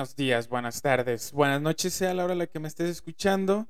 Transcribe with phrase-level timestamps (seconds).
[0.00, 3.68] Buenos días, buenas tardes, buenas noches, sea la hora a la que me estés escuchando.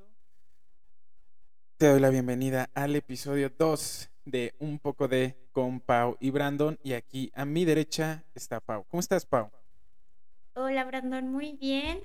[1.75, 6.79] Te doy la bienvenida al episodio 2 de Un poco de con Pau y Brandon.
[6.83, 8.85] Y aquí a mi derecha está Pau.
[8.87, 9.51] ¿Cómo estás, Pau?
[10.53, 11.99] Hola, Brandon, muy bien.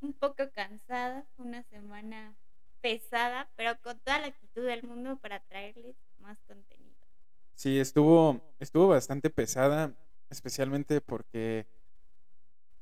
[0.00, 2.34] Un poco cansada, una semana
[2.80, 7.06] pesada, pero con toda la actitud del mundo para traerles más contenido.
[7.54, 9.94] Sí, estuvo, estuvo bastante pesada,
[10.30, 11.68] especialmente porque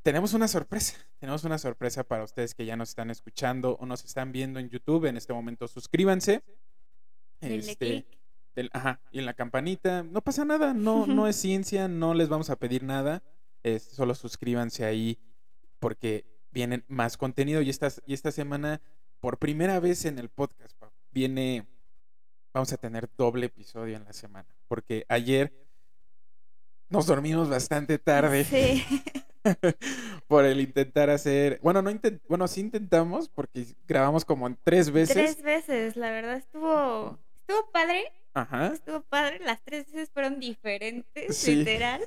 [0.06, 0.94] tenemos una sorpresa.
[1.18, 4.68] Tenemos una sorpresa para ustedes que ya nos están escuchando o nos están viendo en
[4.70, 5.06] YouTube.
[5.06, 6.44] En este momento, suscríbanse.
[7.40, 8.06] Este,
[8.54, 10.04] del- ajá, y en la campanita.
[10.04, 13.24] No pasa nada, no, no es ciencia, no les vamos a pedir nada.
[13.64, 15.18] es- solo suscríbanse ahí
[15.80, 17.60] porque vienen más contenido.
[17.60, 18.80] Y esta, y esta semana,
[19.18, 20.72] por primera vez en el podcast,
[21.10, 21.66] viene.
[22.54, 24.48] Vamos a tener doble episodio en la semana.
[24.68, 25.52] Porque ayer
[26.90, 28.84] nos dormimos bastante tarde Sí.
[30.28, 31.60] por el intentar hacer.
[31.62, 35.14] Bueno, no intent- bueno, sí intentamos porque grabamos como en tres veces.
[35.14, 38.72] Tres veces, la verdad estuvo estuvo padre, Ajá.
[38.74, 41.56] estuvo padre, las tres veces fueron diferentes, Sí.
[41.56, 42.00] literal,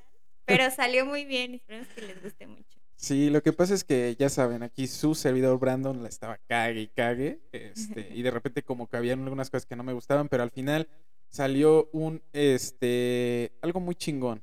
[0.46, 2.78] pero salió muy bien, esperemos que les guste mucho.
[2.98, 6.82] Sí, lo que pasa es que ya saben, aquí su servidor Brandon la estaba cague
[6.82, 10.28] y cague, este, y de repente como que habían algunas cosas que no me gustaban,
[10.28, 10.90] pero al final
[11.30, 14.42] salió un, este, algo muy chingón.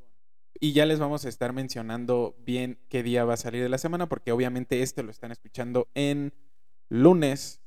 [0.61, 3.79] Y ya les vamos a estar mencionando bien qué día va a salir de la
[3.79, 6.33] semana, porque obviamente este lo están escuchando en
[6.89, 7.61] lunes,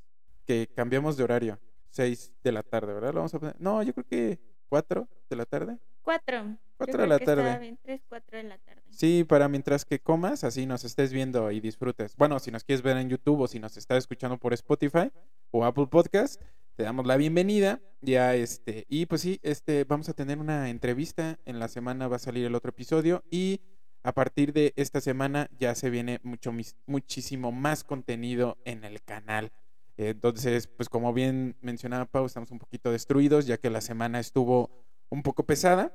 [0.46, 1.60] que cambiamos de horario,
[1.90, 3.10] 6 de la tarde, ¿verdad?
[3.14, 5.78] Lo vamos a poner, no, yo creo que 4 de la tarde.
[6.02, 6.44] Cuatro.
[6.44, 7.60] yo Cuatro de creo la tarde.
[7.60, 8.82] bien, tres, cuatro de la tarde.
[8.90, 12.16] Sí, para mientras que comas, así nos estés viendo y disfrutes.
[12.16, 15.12] Bueno, si nos quieres ver en YouTube o si nos estás escuchando por Spotify
[15.52, 16.42] o Apple Podcast,
[16.80, 17.82] te damos la bienvenida.
[18.00, 21.38] Ya este, y pues sí, este, vamos a tener una entrevista.
[21.44, 23.22] En la semana va a salir el otro episodio.
[23.30, 23.60] Y
[24.02, 26.54] a partir de esta semana ya se viene mucho,
[26.86, 29.52] muchísimo más contenido en el canal.
[29.98, 34.70] Entonces, pues como bien mencionaba Pau, estamos un poquito destruidos, ya que la semana estuvo
[35.10, 35.94] un poco pesada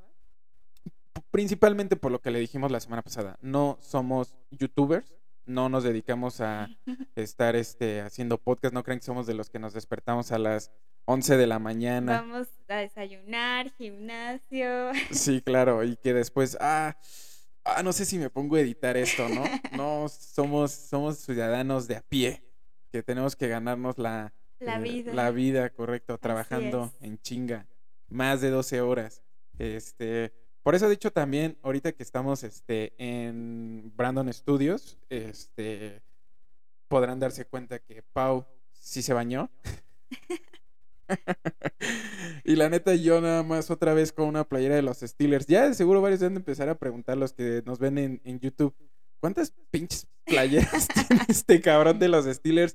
[1.30, 3.38] principalmente por lo que le dijimos la semana pasada.
[3.40, 5.14] No somos youtubers,
[5.46, 6.68] no nos dedicamos a
[7.16, 10.70] estar este, haciendo podcast, no creen que somos de los que nos despertamos a las
[11.06, 12.20] 11 de la mañana.
[12.20, 14.92] Vamos a desayunar, gimnasio.
[15.10, 16.96] Sí, claro, y que después, ah,
[17.64, 19.44] ah, no sé si me pongo a editar esto, ¿no?
[19.76, 22.42] No, somos, somos ciudadanos de a pie,
[22.90, 25.12] que tenemos que ganarnos la, La eh, vida.
[25.12, 27.66] La vida, correcto, trabajando en chinga,
[28.08, 29.22] más de 12 horas.
[29.58, 30.32] Este,
[30.64, 36.00] por eso, dicho también, ahorita que estamos este, en Brandon Studios, este,
[36.88, 39.50] podrán darse cuenta que Pau sí se bañó.
[42.44, 45.46] y la neta, yo nada más otra vez con una playera de los Steelers.
[45.46, 48.40] Ya de seguro varios deben de empezar a preguntar los que nos ven en, en
[48.40, 48.74] YouTube.
[49.20, 52.74] ¿Cuántas pinches playeras tiene este cabrón de los Steelers?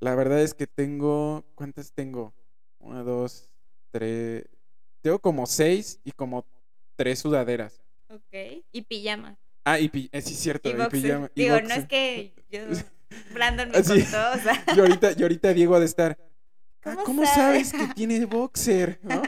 [0.00, 1.44] La verdad es que tengo.
[1.54, 2.34] ¿Cuántas tengo?
[2.80, 3.48] Una, dos,
[3.92, 4.44] tres.
[5.02, 6.44] Tengo como seis y como
[6.96, 7.82] tres sudaderas.
[8.08, 8.64] Ok.
[8.72, 9.38] Y pijama.
[9.64, 10.68] Ah, y pi- eh, sí, cierto.
[10.68, 11.02] Y y boxer.
[11.02, 11.78] pijama- y Digo, no boxer.
[11.80, 12.60] es que yo.
[13.34, 14.00] Brandon me Así.
[14.02, 14.64] contó, o sea.
[14.76, 16.18] Y ahorita, y ahorita Diego ha de estar.
[16.84, 18.98] "Ah, ¿Cómo ¿Cómo sabes?" sabes que tiene boxer?
[19.02, 19.22] ¿No?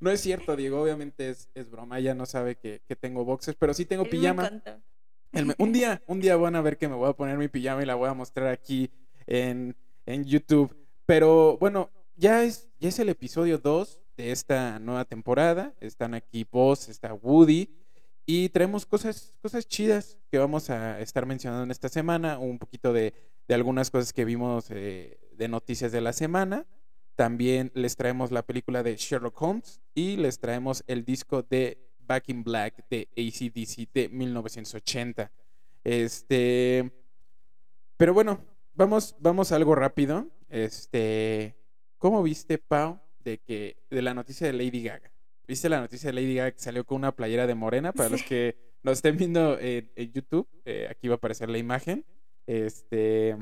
[0.00, 0.80] no es cierto, Diego.
[0.82, 1.98] Obviamente es, es broma.
[1.98, 4.50] Ella no sabe que, que tengo boxers, pero sí tengo él pijama.
[5.32, 7.82] El un día, un día van a ver que me voy a poner mi pijama
[7.82, 8.90] y la voy a mostrar aquí
[9.26, 9.76] en,
[10.06, 10.74] en YouTube.
[11.04, 15.72] Pero bueno, ya es, ya es el episodio 2 de esta nueva temporada.
[15.80, 17.70] Están aquí Boss, está Woody.
[18.26, 22.38] Y traemos cosas, cosas chidas que vamos a estar mencionando en esta semana.
[22.38, 23.14] Un poquito de,
[23.46, 26.66] de algunas cosas que vimos eh, de noticias de la semana.
[27.14, 32.28] También les traemos la película de Sherlock Holmes y les traemos el disco de Back
[32.28, 35.30] in Black de ACDC de 1980.
[35.84, 36.90] Este,
[37.96, 38.40] pero bueno,
[38.74, 40.26] vamos, vamos algo rápido.
[40.48, 41.56] Este,
[41.98, 45.12] ¿cómo viste, Pau, de que de la noticia de Lady Gaga?
[45.46, 47.92] ¿Viste la noticia de Lady Gaga que salió con una playera de morena?
[47.92, 51.58] Para los que nos estén viendo en, en YouTube, eh, aquí va a aparecer la
[51.58, 52.04] imagen.
[52.46, 53.36] Este,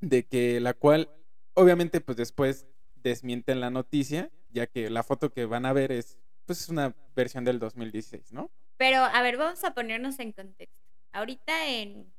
[0.00, 1.10] de que la cual,
[1.54, 2.66] obviamente, pues después
[2.96, 6.94] desmienten la noticia, ya que la foto que van a ver es, pues, es una
[7.14, 8.50] versión del 2016, ¿no?
[8.76, 10.78] Pero, a ver, vamos a ponernos en contexto.
[11.12, 12.12] Ahorita en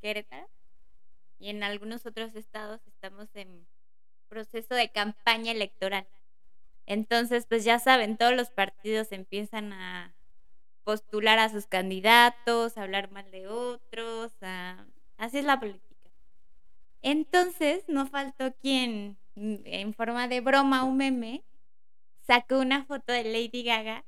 [0.00, 0.48] Querétaro
[1.38, 3.66] y en algunos otros estados estamos en
[4.32, 6.06] proceso de campaña electoral.
[6.86, 10.14] Entonces, pues ya saben, todos los partidos empiezan a
[10.84, 14.86] postular a sus candidatos, a hablar mal de otros, a...
[15.18, 16.10] así es la política.
[17.02, 21.44] Entonces, no faltó quien, mm, en forma de broma, un meme,
[22.26, 24.04] sacó una foto de Lady Gaga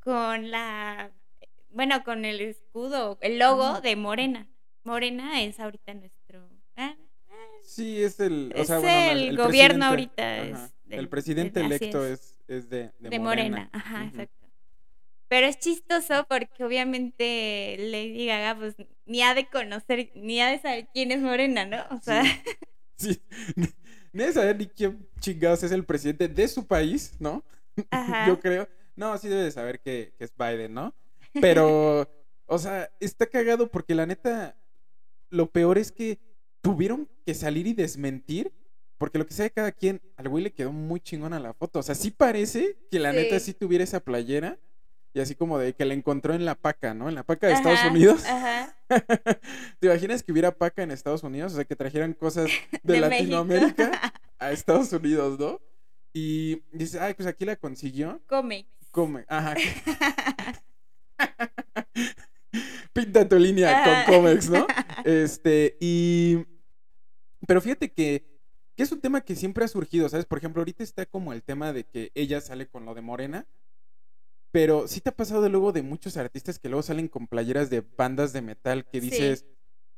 [0.00, 1.12] con la
[1.76, 4.48] bueno, con el escudo, el logo de Morena.
[4.82, 6.15] Morena es ahorita nuestro...
[7.66, 12.06] Sí, es el, o Es bueno, el gobierno presidente, ahorita, es del- el presidente electo
[12.06, 12.38] es.
[12.48, 13.68] es, de, de, de Morena.
[13.72, 14.46] Ajá, exacto.
[15.28, 18.76] Pero es chistoso porque obviamente Lady Gaga pues
[19.06, 21.84] ni ha de conocer, ni ha de saber quién es Morena, ¿no?
[21.90, 22.22] O sea,
[22.96, 23.20] Sí,
[24.12, 27.44] ni de saber ni quién chingados es el presidente de su país, ¿no?
[27.90, 28.28] ajá.
[28.28, 28.68] Yo creo.
[28.94, 30.94] No, sí debe de saber que, que es Biden, ¿no?
[31.40, 32.08] Pero,
[32.46, 34.56] o sea, está cagado porque la neta,
[35.28, 36.18] lo peor es que
[36.66, 38.52] tuvieron que salir y desmentir.
[38.98, 41.80] Porque lo que sea de cada quien, al güey le quedó muy chingona la foto.
[41.80, 43.52] O sea, sí parece que la neta Sí.
[43.52, 44.58] tuviera esa playera.
[45.12, 47.08] Y así como de que la encontró en la paca, ¿no?
[47.08, 48.24] En la paca de Estados Unidos.
[48.26, 48.76] Ajá.
[49.80, 51.52] ¿Te imaginas que hubiera paca en Estados Unidos?
[51.52, 52.46] O sea, que trajeran cosas
[52.82, 53.08] de, De México.
[53.40, 55.60] Latinoamérica a Estados Unidos, ¿no?
[56.12, 58.22] Y dice, ay, pues aquí la consiguió.
[58.26, 58.66] Come.
[58.90, 59.54] Come, ajá.
[62.92, 64.04] Pinta tu línea Ajá.
[64.06, 64.66] con Comex, ¿no?
[65.04, 66.46] Este, y.
[67.46, 68.24] Pero fíjate que,
[68.76, 70.26] que es un tema que siempre ha surgido, ¿sabes?
[70.26, 73.46] Por ejemplo, ahorita está como el tema de que ella sale con lo de Morena.
[74.52, 77.82] Pero sí te ha pasado luego de muchos artistas que luego salen con playeras de
[77.96, 79.10] bandas de metal que Sí.
[79.10, 79.44] dices.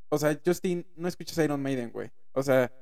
[0.08, 2.10] O sea, Justin, no escuchas Iron Maiden, güey.
[2.32, 2.72] O sea,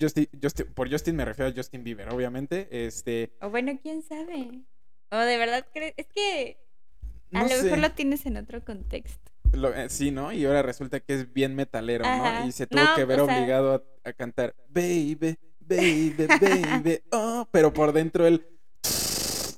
[0.00, 2.68] Justin, Justin- por Justin me refiero a Justin Bieber, obviamente.
[2.86, 3.32] Este.
[3.40, 4.62] O bueno, quién sabe.
[5.10, 5.94] O de verdad crees.
[5.96, 6.58] Es que
[7.32, 9.30] a no lo mejor lo tienes en otro contexto.
[9.52, 10.32] Lo- eh, sí, ¿no?
[10.32, 12.46] Y ahora resulta que es bien metalero, ¿no?
[12.46, 13.74] Y se tuvo No, que ver sea- obligado
[14.04, 18.44] a, a cantar Baby, baby, baby, oh, pero por dentro él,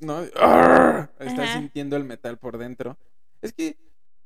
[0.00, 0.18] ¿no?
[0.36, 1.52] Arr, Está Ajá.
[1.58, 2.98] sintiendo el metal por dentro.
[3.40, 3.76] Es que,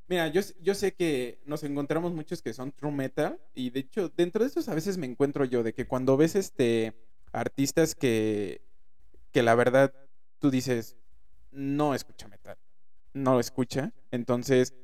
[0.08, 4.08] mira, yo, yo sé que nos encontramos muchos que son true metal y de hecho,
[4.08, 6.94] dentro de esos a veces me encuentro yo de que cuando ves este
[7.32, 8.60] artistas que,
[9.30, 9.94] que la verdad
[10.40, 10.96] tú dices,
[11.52, 12.56] no escucha metal,
[13.14, 14.74] no lo escucha, entonces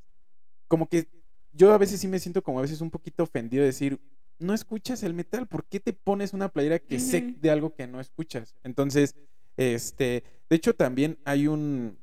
[0.69, 1.09] como que
[1.53, 4.01] yo a veces sí me siento como a veces un poquito ofendido de decir,
[4.39, 7.87] no escuchas el metal, ¿por qué te pones una playera que sé de algo que
[7.87, 8.55] no escuchas?
[8.65, 9.15] Entonces,
[9.57, 11.99] este, de hecho también hay un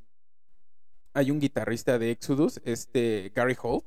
[1.13, 3.85] hay un guitarrista de Exodus, este Gary Holt,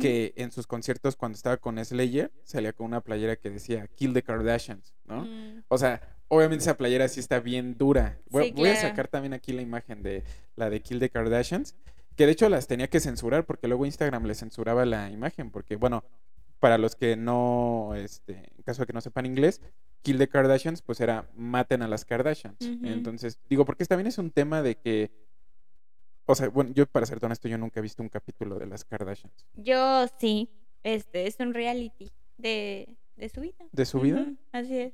[0.00, 4.12] que en sus conciertos cuando estaba con Slayer salía con una playera que decía Kill
[4.12, 5.24] the Kardashians, ¿no?
[5.24, 8.18] Mm, O sea, obviamente esa playera sí está bien dura.
[8.28, 10.24] Voy, Sí, voy a sacar también aquí la imagen de
[10.56, 11.76] la de Kill the Kardashians,
[12.18, 15.76] que de hecho las tenía que censurar porque luego Instagram le censuraba la imagen, porque
[15.76, 16.02] bueno,
[16.58, 19.62] para los que no, este, en caso de que no sepan inglés,
[20.02, 22.56] Kill the Kardashians, pues era maten a las Kardashians.
[22.60, 25.12] Entonces, digo, porque también es un tema de que,
[26.26, 28.84] o sea, bueno, yo para ser honesto, yo nunca he visto un capítulo de las
[28.84, 29.46] Kardashians.
[29.54, 30.50] Yo sí.
[30.82, 33.64] Este es un reality de, de su vida.
[33.70, 34.26] ¿De su vida?
[34.50, 34.92] Así es.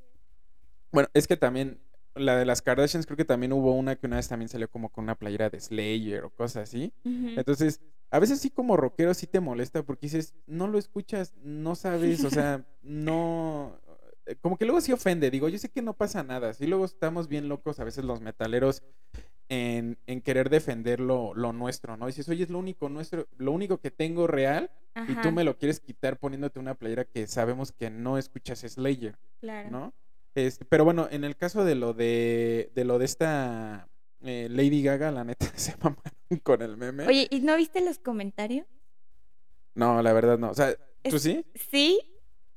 [0.91, 1.79] Bueno, es que también
[2.15, 4.89] la de las Kardashians creo que también hubo una que una vez también salió como
[4.89, 6.93] con una playera de Slayer o cosas así.
[7.03, 7.81] Entonces,
[8.11, 12.23] a veces sí como rockero sí te molesta porque dices, no lo escuchas, no sabes,
[12.23, 13.79] o sea, no...
[14.25, 16.85] eh, Como que luego sí ofende, digo, yo sé que no pasa nada, sí luego
[16.85, 18.81] estamos bien locos a veces los metaleros
[19.49, 22.07] en, en querer defender lo, lo nuestro, ¿no?
[22.07, 24.71] Dices, oye, es lo único nuestro, lo único que tengo real
[25.07, 29.17] y tú me lo quieres quitar poniéndote una playera que sabemos que no escuchas Slayer.
[29.41, 29.69] claro.
[29.69, 29.93] ¿no?
[30.35, 33.87] Este, pero bueno, en el caso de lo de, de lo de esta
[34.21, 37.07] eh, Lady Gaga, la neta se mamaron con el meme.
[37.07, 38.67] Oye, ¿y no viste los comentarios?
[39.73, 40.49] No, la verdad no.
[40.51, 40.75] O sea,
[41.09, 41.45] ¿tú Es- sí?
[41.55, 41.99] Sí,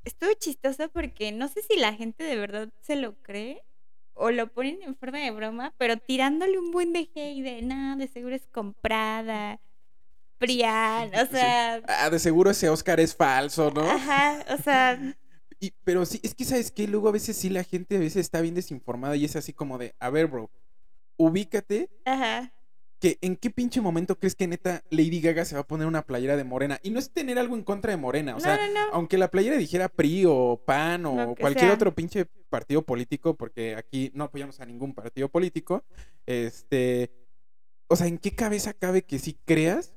[0.04, 3.62] estuvo chistoso porque no sé si la gente de verdad se lo cree
[4.14, 7.94] o lo ponen en forma de broma, pero tirándole un buen de hate de nada,
[7.96, 9.60] de seguro es comprada,
[10.38, 11.32] Prián, o Sí.
[11.32, 13.82] sea, Ah, de seguro ese Oscar es falso, ¿no?
[13.82, 15.16] ajá, o sea,
[15.60, 18.18] Y, pero sí, es que sabes que luego a veces sí la gente a veces
[18.18, 20.50] está bien desinformada y es así como de, a ver, bro,
[21.16, 22.52] ubícate ajá,
[23.00, 26.02] que en qué pinche momento crees que neta Lady Gaga se va a poner una
[26.02, 26.78] playera de Morena.
[26.82, 29.18] Y no es tener algo en contra de Morena, o no, sea, no, no, aunque
[29.18, 31.74] la playera dijera PRI o PAN o cualquier sea.
[31.74, 35.84] otro pinche partido político, porque aquí no apoyamos a ningún partido político,
[36.26, 37.10] este,
[37.88, 39.92] o sea, ¿en qué cabeza cabe que sí creas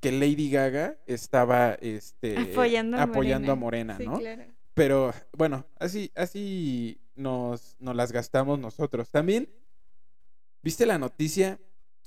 [0.00, 3.94] que Lady Gaga estaba, este, apoyando a apoyando a Morena.
[3.94, 4.18] Morena, Sí, ¿no?
[4.20, 4.57] claro.
[4.78, 9.10] Pero bueno, así, así nos, nos las gastamos nosotros.
[9.10, 9.50] También,
[10.62, 11.58] ¿viste la noticia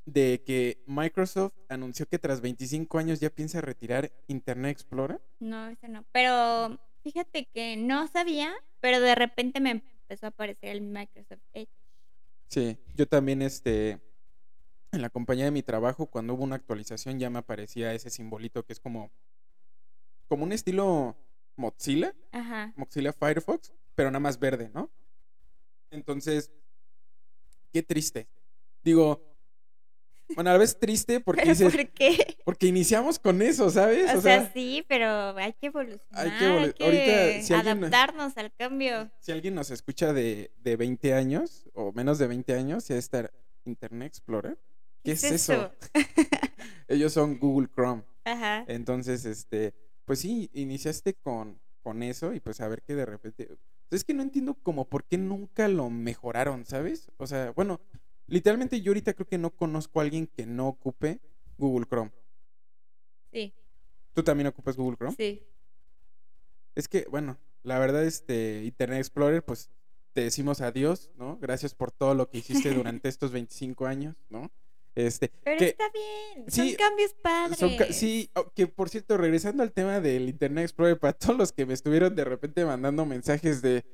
[0.06, 5.22] de que Microsoft anunció que tras 25 años ya piensa retirar Internet Explorer?
[5.42, 6.06] No, eso no.
[6.13, 11.68] Pero fíjate que no sabía, pero de repente me empezó a aparecer el Microsoft Edge.
[12.48, 14.00] Sí, yo también, este,
[14.94, 18.66] en la compañía de mi trabajo, cuando hubo una actualización ya me aparecía ese simbolito
[18.66, 19.12] que es como,
[20.30, 21.18] como un estilo
[21.55, 22.74] Mozilla, Ajá.
[22.75, 24.89] Mozilla Firefox, pero nada más verde, ¿no?
[25.89, 26.51] Entonces,
[27.72, 28.27] qué triste.
[28.84, 29.22] Digo,
[30.34, 32.38] Bueno, a la vez triste porque ¿Pero dices, por qué?
[32.46, 34.15] porque iniciamos con eso, ¿sabes?
[34.15, 38.53] O, sea, sí, pero hay que evolucionar, hay que, evolu- ahorita, si alguien- adaptarnos al
[38.55, 39.12] cambio.
[39.20, 43.29] si alguien nos escucha de, de 20 años o menos de 20 años, ya está
[43.65, 44.58] Internet Explorer.
[45.03, 45.72] ¿Qué es eso?
[46.88, 48.03] Ellos son Google Chrome.
[48.24, 48.63] Ajá.
[48.67, 49.74] Entonces, este,
[50.12, 53.48] pues sí, iniciaste con, con eso y pues a ver que de repente...
[53.91, 57.10] Es que no entiendo como por qué nunca lo mejoraron, ¿sabes?
[57.15, 57.80] O sea, bueno,
[58.27, 61.22] literalmente yo ahorita creo que no conozco a alguien que no ocupe
[61.58, 62.12] Google Chrome.
[63.32, 63.53] Sí,
[64.13, 65.15] ¿Tú también ocupas Google Chrome?
[65.15, 65.48] sí.
[66.75, 69.70] Es que, bueno, la verdad, este Internet Explorer, pues
[70.12, 71.38] te decimos adiós, ¿no?
[71.38, 74.51] Gracias por todo lo que hiciste durante estos 25 años, ¿no?
[74.93, 77.60] Este, Pero que está bien, sí, son cambios padres.
[77.60, 81.51] son sí, oh, que por cierto, regresando al tema del Internet Explorer, para todos los
[81.53, 83.86] que me estuvieron de repente mandando mensajes de,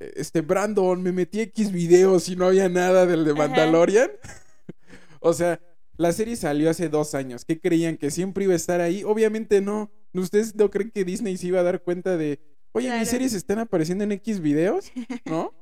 [0.00, 3.34] eh, este, Brandon, me metí X videos y no había nada del de.
[3.34, 4.10] Mandalorian.
[5.20, 5.60] o sea,
[5.96, 7.44] la serie salió hace dos años.
[7.44, 7.96] ¿Qué creían?
[7.96, 9.04] ¿Que siempre iba a estar ahí?
[9.04, 9.90] Obviamente no.
[10.12, 12.40] ¿Ustedes no creen que Disney se iba a dar cuenta de,
[12.72, 14.92] oye, mis series están apareciendo en X videos?
[15.24, 15.52] ¿No?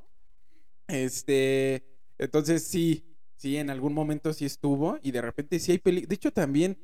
[0.87, 1.83] Este,
[2.17, 3.03] entonces sí,
[3.43, 6.07] sí, en algún momento sí estuvo y de repente sí hay películas.
[6.09, 6.77] De hecho, también,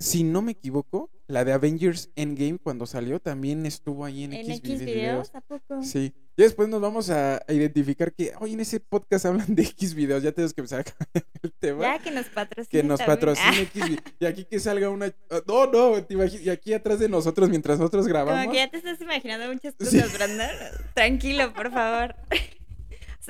[0.00, 4.50] si no me equivoco, la de Avengers Endgame cuando salió también estuvo ahí en, ¿En
[4.50, 5.30] X, X videos?
[5.34, 5.82] ¿A poco?
[5.82, 6.12] Sí.
[6.36, 10.22] Y después nos vamos a, identificar que, oye, en ese podcast hablan de X videos,
[10.22, 11.82] ya tenemos que empezar a el tema.
[11.82, 13.16] Ya que nos patrocine Que nos también.
[13.16, 13.84] patrocine X
[14.20, 15.12] Y aquí que salga una.
[15.30, 18.40] ah, No, no, te imagi- Y aquí atrás de nosotros, mientras nosotros grabamos.
[18.40, 19.96] Como que ya te estás imaginando muchas Sí.
[20.00, 20.48] cosas, Brandon.
[20.94, 22.16] Tranquilo, por favor.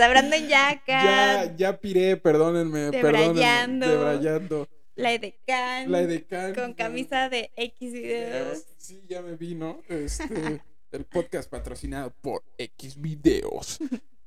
[0.07, 1.03] Brandon ya acá,
[1.47, 3.87] Ya, ya piré, perdónenme, Debrayando.
[3.87, 3.87] perdónenme.
[3.87, 4.69] Debrayando.
[4.95, 6.55] la edecán, La edecán.
[6.55, 8.67] con camisa de X videos.
[8.77, 9.81] Sí, ya me vi, ¿no?
[9.89, 10.25] Este,
[10.93, 13.79] el podcast patrocinado por X videos.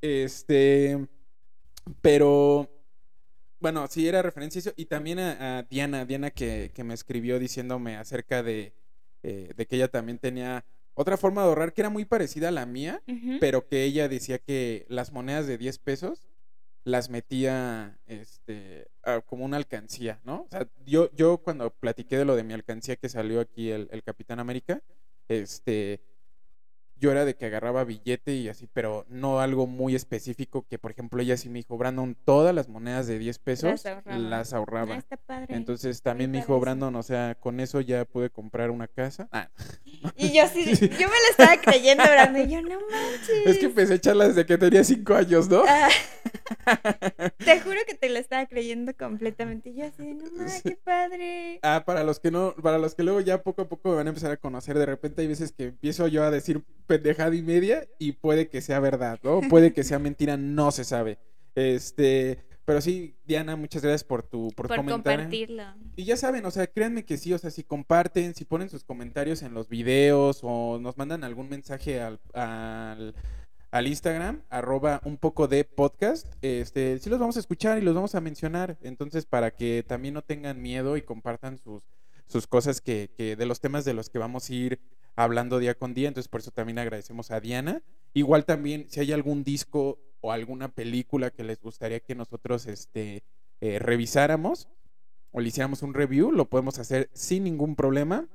[0.02, 1.08] Este,
[2.02, 2.70] pero,
[3.60, 4.74] bueno, sí era referencia a eso.
[4.76, 8.74] Y también a, a Diana, Diana que, que me escribió diciéndome acerca de,
[9.24, 10.66] eh, de que ella también tenía
[11.02, 13.02] otra forma de ahorrar que era muy parecida a la mía,
[13.40, 16.28] pero que ella decía que las monedas de 10 pesos
[16.84, 20.44] las metía este a- como una alcancía, ¿no?
[20.44, 23.88] O sea, yo, yo cuando platiqué de lo de mi alcancía que salió aquí el,
[23.92, 24.82] el Capitán América,
[25.28, 26.02] este
[27.02, 30.92] yo era de que agarraba billete y así, pero no algo muy específico que, por
[30.92, 34.18] ejemplo, ella sí me dijo, Brandon, todas las monedas de 10 pesos ahorraba.
[34.20, 34.96] las ahorraba.
[34.96, 35.56] Ah, está padre.
[35.56, 36.60] Entonces también me dijo.
[36.60, 39.28] Brandon, o sea, con eso ya pude comprar una casa.
[39.32, 39.50] Ah,
[40.16, 40.64] Y yo sí,
[41.00, 42.48] yo me lo estaba creyendo, Brandon.
[42.50, 43.46] Y yo, no manches.
[43.48, 45.64] es que empecé a echarla desde que tenía 5 años, ¿no?
[45.68, 45.90] Ah,
[47.38, 49.70] te juro que te lo estaba creyendo completamente.
[49.72, 50.62] Y yo así, no mames, Sí.
[50.64, 51.60] qué padre.
[51.64, 54.08] Ah, para los que no, para los que luego ya poco a poco me van
[54.08, 56.62] a empezar a conocer, de repente hay veces que empiezo yo a decir
[56.92, 59.40] pendejada y media y puede que sea verdad, ¿no?
[59.50, 61.20] Puede que sea mentira, no se sabe.
[61.56, 65.16] Este, pero sí, Diana, muchas gracias por tu por, Por comentar.
[65.20, 65.64] compartirlo.
[65.96, 68.84] Y ya saben, o sea, créanme que sí, o sea, si comparten, si ponen sus
[68.84, 73.16] comentarios en los videos o nos mandan algún mensaje al, al,
[73.72, 77.96] al Instagram, arroba un poco de podcast, este, sí los vamos a escuchar y los
[77.96, 78.78] vamos a mencionar.
[78.82, 81.84] Entonces, para que también no tengan miedo y compartan sus,
[82.28, 84.82] sus cosas que, que de los temas de los que vamos a ir
[85.16, 86.08] hablando día con día.
[86.08, 87.82] Entonces, por eso también agradecemos a Diana.
[88.14, 93.24] Igual también, si hay algún disco o alguna película que les gustaría que nosotros este,
[93.60, 94.68] eh, revisáramos
[95.32, 98.28] o le hiciéramos un review, lo podemos hacer sin ningún problema.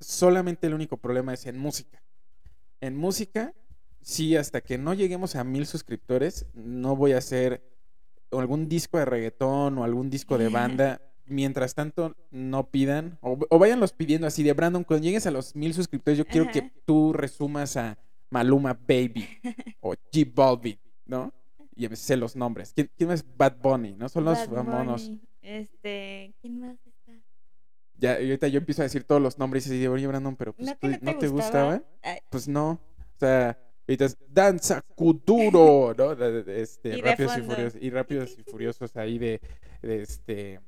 [0.00, 2.02] Solamente el único problema es en música.
[2.80, 3.54] En música,
[4.00, 7.62] sí, hasta que no lleguemos a mil suscriptores, no voy a hacer
[8.30, 11.00] algún disco de reggaetón o algún disco de banda.
[11.28, 14.84] Mientras tanto, no pidan o, o váyanlos pidiendo así de Brandon.
[14.84, 17.98] Cuando llegues a los mil suscriptores, yo quiero que tú resumas a
[18.30, 19.26] Maluma Baby
[19.80, 21.32] o G Balvin, ¿no?
[21.76, 22.72] Y me sé los nombres.
[22.74, 23.24] ¿Quién, quién más?
[23.36, 24.08] Bad Bunny, ¿no?
[24.08, 25.08] Son los Bad famosos.
[25.08, 27.12] Bunny, Este, ¿quién más está?
[27.96, 30.52] Ya, y ahorita yo empiezo a decir todos los nombres y de, oye, Brandon, pero
[30.52, 31.82] pues, ¿No tú- no te, ¿no te gustaba?
[32.02, 32.70] Ay, Pues no.
[32.70, 33.58] O sea,
[33.88, 36.12] ahorita es Danza Kuduro, ¿no?
[36.52, 37.82] Este, Y rápidos y furiosos.
[37.82, 39.40] Y rápidos y furiosos ahí de,
[39.82, 40.60] de este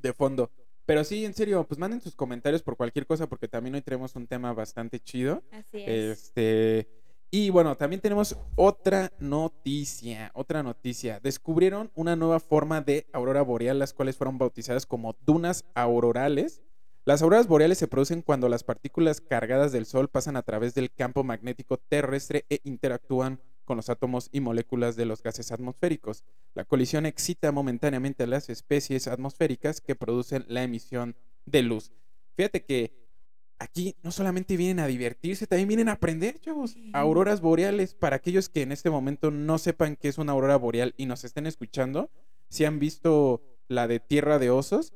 [0.00, 0.50] de fondo.
[0.86, 4.16] Pero sí, en serio, pues manden sus comentarios por cualquier cosa, porque también hoy tenemos
[4.16, 5.42] un tema bastante chido.
[5.52, 6.18] así es.
[6.18, 6.88] Este.
[7.32, 11.20] Y bueno, también tenemos otra noticia, otra noticia.
[11.20, 16.60] Descubrieron una nueva forma de aurora boreal, las cuales fueron bautizadas como dunas aurorales.
[17.04, 20.92] Las auroras boreales se producen cuando las partículas cargadas del Sol pasan a través del
[20.92, 26.24] campo magnético terrestre e interactúan con los átomos y moléculas de los gases atmosféricos.
[26.54, 31.92] La colisión excita momentáneamente a las especies atmosféricas que producen la emisión de luz.
[32.36, 32.92] Fíjate que
[33.58, 36.76] aquí no solamente vienen a divertirse, también vienen a aprender, chavos.
[36.92, 40.94] Auroras boreales, para aquellos que en este momento no sepan qué es una aurora boreal
[40.96, 42.10] y nos estén escuchando,
[42.48, 44.94] si han visto la de Tierra de Osos,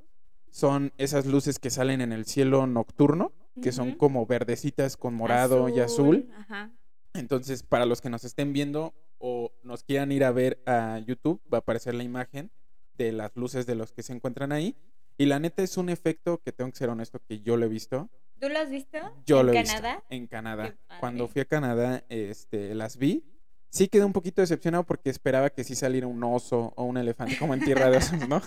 [0.51, 5.69] son esas luces que salen en el cielo nocturno, que son como verdecitas con morado
[5.69, 6.29] y azul.
[6.37, 6.73] Ajá.
[7.15, 11.41] Entonces, para los que nos estén viendo o nos quieran ir a ver a YouTube,
[11.53, 12.51] va a aparecer la imagen
[12.99, 14.77] de las luces de los que se encuentran ahí.
[15.17, 17.69] Y la neta es un efecto que tengo que ser honesto que yo lo he
[17.69, 18.11] visto.
[18.41, 18.99] ¿Tú lo has visto?
[19.25, 19.95] Yo ¿En lo he Canadá?
[19.95, 20.77] visto en Canadá.
[20.99, 23.25] Cuando fui a Canadá, este, las vi.
[23.71, 27.39] Sí quedé un poquito decepcionado porque esperaba que sí saliera un oso o un elefante
[27.39, 28.43] como en Tierra de Osos, ¿no?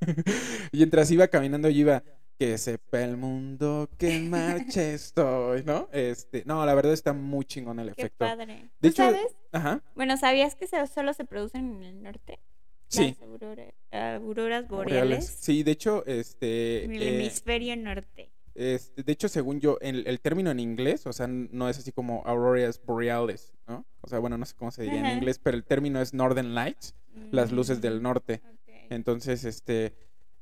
[0.72, 2.02] y mientras iba caminando yo iba,
[2.42, 5.88] que sepa el mundo que en marcha estoy, ¿no?
[5.92, 8.18] Este, no, la verdad está muy chingón el Qué efecto.
[8.24, 8.54] padre.
[8.56, 9.36] De ¿Tú hecho, sabes?
[9.52, 12.40] Ajá, Bueno, ¿sabías que se- solo se producen en el norte?
[12.88, 13.16] sí.
[13.20, 14.68] Las aurora- auroras boreales.
[14.68, 15.36] boreales.
[15.40, 18.32] Sí, de hecho, este, En el eh, hemisferio norte.
[18.56, 21.92] este, de hecho, según yo, el, el término en inglés, o sea, no es así
[21.92, 23.86] como auroras boreales, ¿no?
[24.00, 26.56] O sea, bueno, no sé cómo se diría en inglés, pero el término es Northern
[26.56, 26.96] Lights,
[27.30, 28.42] las luces del Mm, norte.
[28.44, 28.70] ok.
[28.90, 29.94] Entonces, este,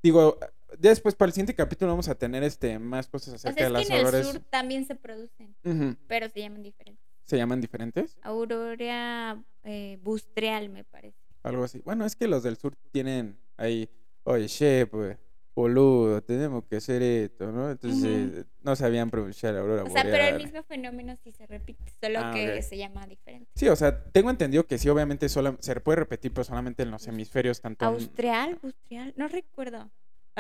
[0.03, 0.39] digo,
[0.79, 3.87] después para el siguiente capítulo vamos a tener este más cosas O acerca de las
[3.87, 5.55] que en el sur también se producen,
[6.07, 7.05] pero se llaman diferentes.
[7.25, 8.17] ¿Se llaman diferentes?
[8.23, 11.17] Aurora eh, bustreal, me parece.
[11.43, 11.81] Algo así.
[11.85, 13.89] Bueno, es que los del sur tienen ahí,
[14.25, 15.17] oye, chef, pues,
[15.55, 17.71] boludo, tenemos que hacer esto, ¿no?
[17.71, 22.19] Entonces, no sabían pronunciar aurora O sea, pero el mismo fenómeno sí se repite, solo
[22.21, 23.49] Ah, que se llama diferente.
[23.55, 26.91] Sí, o sea, tengo entendido que sí, obviamente sola- se puede repetir, pero solamente en
[26.91, 29.91] los hemisferios, tanto en- Austral, bustreal, no recuerdo.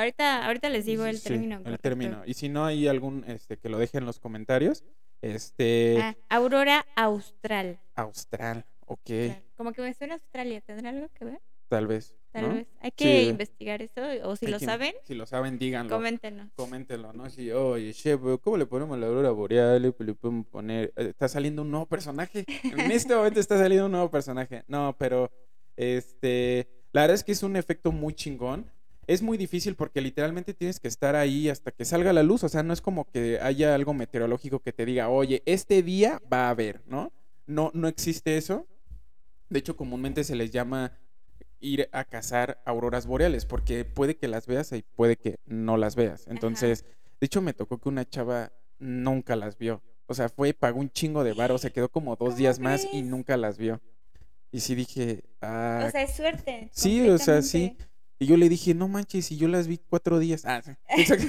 [0.00, 1.60] Ahorita, ahorita les digo el Sí, término.
[1.64, 2.22] el término.
[2.26, 4.84] Y si no hay algún este que lo deje en los comentarios,
[5.22, 7.78] este Ah, aurora austral.
[7.94, 9.10] austral, ok.
[9.56, 11.40] Como que me suena Australia, ¿tendrá algo que ver?
[11.68, 12.54] tal vez, Tal ¿no?
[12.54, 12.66] vez.
[12.80, 13.28] Hay que Sí.
[13.28, 15.94] investigar eso, o si Hay lo que- saben, Si lo saben, díganlo.
[15.94, 16.50] coméntenos.
[16.56, 17.30] Coméntenlo, ¿no?
[17.30, 19.80] Si, oye, chef, ¿cómo le ponemos la aurora boreal?
[19.80, 20.92] Le le podemos poner.
[20.96, 22.44] eh, Está saliendo un nuevo personaje.
[22.64, 24.64] En este momento está saliendo un nuevo personaje.
[24.66, 25.30] No, pero.
[25.76, 26.68] Este.
[26.92, 28.68] La verdad es que es un efecto muy chingón.
[29.10, 32.44] Es muy difícil porque literalmente tienes que estar ahí hasta que salga la luz.
[32.44, 36.22] O sea, no es como que haya algo meteorológico que te diga, oye, este día
[36.32, 37.12] va a haber, ¿no?
[37.44, 38.68] No, no existe eso.
[39.48, 40.92] De hecho, comúnmente se les llama
[41.58, 45.96] ir a cazar auroras boreales, porque puede que las veas y puede que no las
[45.96, 46.28] veas.
[46.28, 46.84] Entonces,
[47.20, 49.82] de hecho, me tocó que una chava nunca las vio.
[50.06, 52.86] O sea, fue, pagó un chingo de varo, se quedó como dos ¿Cómo días más
[52.92, 53.80] y nunca las vio.
[54.52, 56.68] Y sí dije, ah, O sea, es suerte.
[56.70, 57.76] sí, o sea, sí.
[58.20, 60.44] Y yo le dije, no manches, y yo las vi cuatro días.
[60.44, 60.70] Ah, sí.
[60.88, 61.26] Exacto.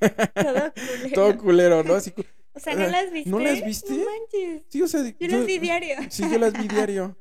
[0.34, 1.12] Todo culero.
[1.14, 1.94] Todo culero, ¿no?
[1.94, 2.12] Así,
[2.54, 3.30] O sea, ¿no Ah, las viste?
[3.30, 3.90] ¿no las viste?
[3.92, 4.62] No manches.
[4.70, 5.96] sí, o sea, Yo las vi diario.
[6.08, 7.16] Sí, yo las vi diario.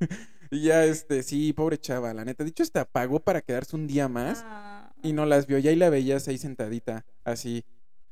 [0.50, 2.42] y ya, este, sí, pobre chava, la neta.
[2.44, 4.92] De hecho, hasta pagó para quedarse un día más Ah.
[5.02, 5.58] y no las vio.
[5.58, 7.64] Y ahí la veías ahí sentadita, así,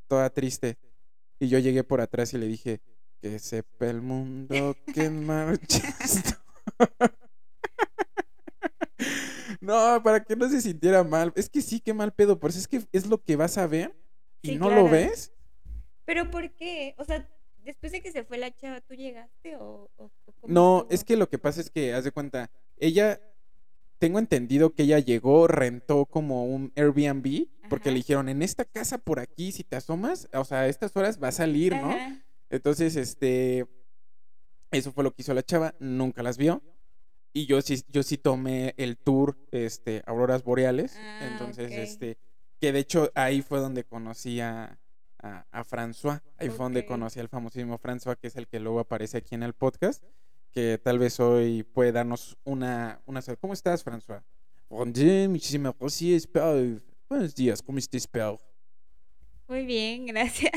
[0.06, 0.78] toda triste.
[1.40, 2.80] Y yo llegué por atrás y le dije,
[3.20, 6.34] que sepa el mundo que en marcha estoy".
[9.60, 11.32] No, para que no se sintiera mal.
[11.36, 12.38] Es que sí, qué mal pedo.
[12.40, 13.94] Por eso es que es lo que vas a ver
[14.42, 14.84] y Sí, no claro.
[14.84, 15.32] lo ves.
[16.06, 16.94] ¿Pero por qué?
[16.98, 17.28] O sea,
[17.64, 19.90] después de que se fue la chava, ¿tú llegaste o,
[20.46, 20.86] No, estuvo?
[20.90, 23.20] es que lo que pasa es que, haz de cuenta, ella,
[23.98, 28.96] tengo entendido que ella llegó, rentó como un Airbnb, porque le dijeron, en esta casa
[28.98, 31.90] por aquí, si te asomas, o sea, a estas horas va a salir, ¿no?
[31.90, 32.16] Ajá.
[32.48, 33.66] Entonces, este,
[34.70, 36.62] eso fue lo que hizo la chava, nunca las vio.
[37.32, 40.96] Y yo sí, yo sí tomé el tour, este, Auroras Boreales.
[40.96, 42.18] Ah, Entonces, este,
[42.60, 44.78] que de hecho ahí fue donde conocí a,
[45.18, 46.20] a, a François.
[46.38, 49.42] Ahí fue donde conocí al famosísimo François, que es el que luego aparece aquí en
[49.42, 50.02] el podcast.
[50.50, 53.22] Que tal vez hoy puede darnos una, una...
[53.40, 54.22] ¿Cómo estás, François?
[54.68, 56.28] Muchísimas gracias.
[57.08, 58.38] Buenos días, ¿cómo estás, Pau?
[59.48, 60.52] Muy bien, gracias.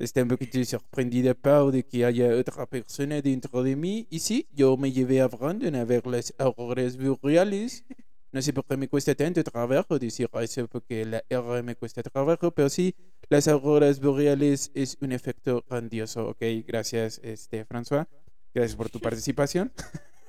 [0.00, 4.06] Estoy un poquito sorprendida, Pau, de que haya otra persona dentro de mí.
[4.08, 7.84] Y sí, yo me llevé a Brandon a ver las auroras boreales.
[8.32, 12.02] No sé por qué me cuesta tanto trabajo decir eso, porque la R me cuesta
[12.02, 12.94] trabajo, pero sí,
[13.28, 16.30] las auroras boreales es un efecto grandioso.
[16.30, 18.06] Ok, gracias, este, François.
[18.54, 19.70] Gracias por tu participación.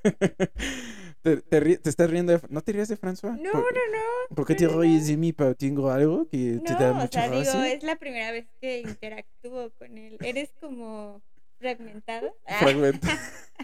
[1.22, 2.42] ¿Te, te, te estás riendo de...
[2.50, 3.40] ¿No te ríes de François?
[3.40, 4.36] No, ¿Por, no, no.
[4.36, 4.82] ¿por qué no, te no, no.
[4.82, 5.54] ríes de mí, Pau?
[5.54, 8.80] ¿Tengo algo que te da No, o mucha sea, digo, es la primera vez que
[8.80, 10.18] interactúo con él.
[10.22, 11.22] Eres como
[11.60, 12.36] fragmentado.
[12.60, 13.08] Fragmento.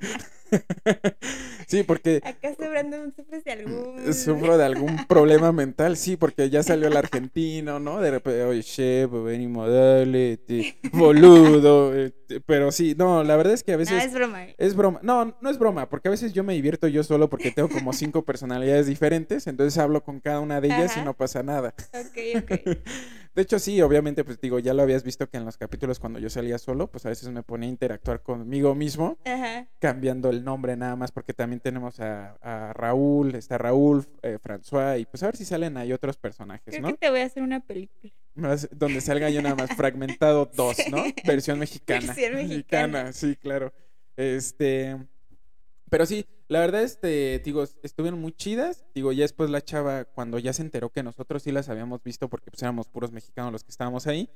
[1.68, 4.14] sí, porque ¿Acaso Brandon sufres de algún...
[4.14, 8.02] sufro de algún problema mental, sí, porque ya salió el argentino, ¿no?
[8.02, 11.94] De repente, oye, chef, venimos, dale, este, boludo.
[11.96, 14.48] este, pero sí, no, la verdad es que a No, veces es broma.
[14.58, 15.00] es broma.
[15.04, 17.94] No, no es broma, porque a veces yo me divierto yo solo porque tengo como
[17.94, 21.74] cinco personalidades diferentes, entonces hablo con cada una de ellas y no pasa nada.
[21.94, 22.78] Ok, ok.
[23.38, 26.18] De hecho, sí, obviamente, pues digo, ya lo habías visto que en los capítulos cuando
[26.18, 29.68] yo salía solo, pues a veces me ponía a interactuar conmigo mismo, Ajá.
[29.78, 35.00] cambiando el nombre nada más, porque también tenemos a, a Raúl, está Raúl, eh, François,
[35.00, 36.88] y pues a ver si salen ahí otros personajes, Creo ¿no?
[36.88, 38.12] que te voy a hacer una película.
[38.34, 41.04] Más- donde salga yo nada más fragmentado dos, ¿no?
[41.06, 41.14] Sí.
[41.24, 42.08] Versión mexicana.
[42.08, 43.14] Versión mexicana.
[43.14, 43.72] sí, claro.
[44.16, 44.98] Este,
[45.92, 48.86] pero sí, la verdad, este, digo, estuvieron muy chidas.
[48.96, 52.30] Digo, ya después la chava, cuando ya se enteró que nosotros sí las habíamos visto,
[52.30, 54.30] porque pues éramos puros mexicanos los que estábamos ahí,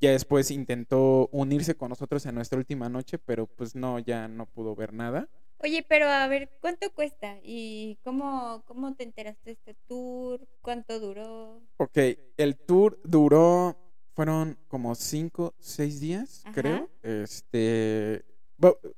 [0.00, 4.46] ya después intentó unirse con nosotros en nuestra última noche, pero pues no, ya no
[4.46, 5.28] pudo ver nada.
[5.60, 7.38] Oye, pero a ver, ¿cuánto cuesta?
[7.42, 10.46] ¿Y cómo, cómo te enteraste de este tour?
[10.62, 11.60] ¿Cuánto duró?
[11.78, 11.98] Ok,
[12.36, 13.76] el tour duró,
[14.12, 16.54] fueron como cinco, seis días, Ajá.
[16.54, 16.90] creo.
[17.02, 18.24] Este,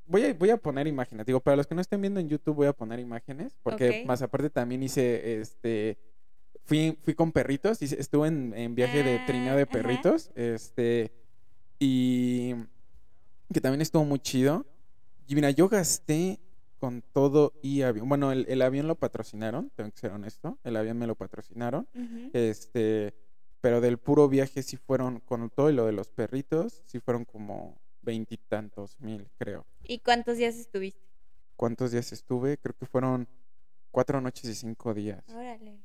[0.07, 1.27] voy a, voy a poner imágenes.
[1.27, 4.23] Digo, para los que no estén viendo en YouTube, voy a poner imágenes, porque más
[4.23, 5.99] aparte también hice, este,
[6.65, 9.73] fui, fui con perritos, hice- estuve en, en viaje de trineo Ah, de ajá.
[9.73, 11.13] perritos, este,
[11.79, 12.55] y
[13.53, 14.67] que también estuvo muy chido.
[15.27, 16.41] Y mira, yo gasté
[16.79, 18.09] con todo y avión.
[18.09, 21.87] Bueno, el, el avión lo patrocinaron, tengo que ser honesto, el avión me lo patrocinaron.
[22.33, 23.15] Este,
[23.61, 27.25] pero del puro viaje sí fueron, con todo y lo de los perritos, sí fueron
[27.27, 29.67] como veintitantos mil, creo.
[29.85, 31.01] ¿Y cuántos días estuviste?
[31.57, 32.57] ¿Cuántos días estuve?
[32.59, 33.29] Creo que fueron
[33.91, 35.79] cuatro noches y cinco días Órale.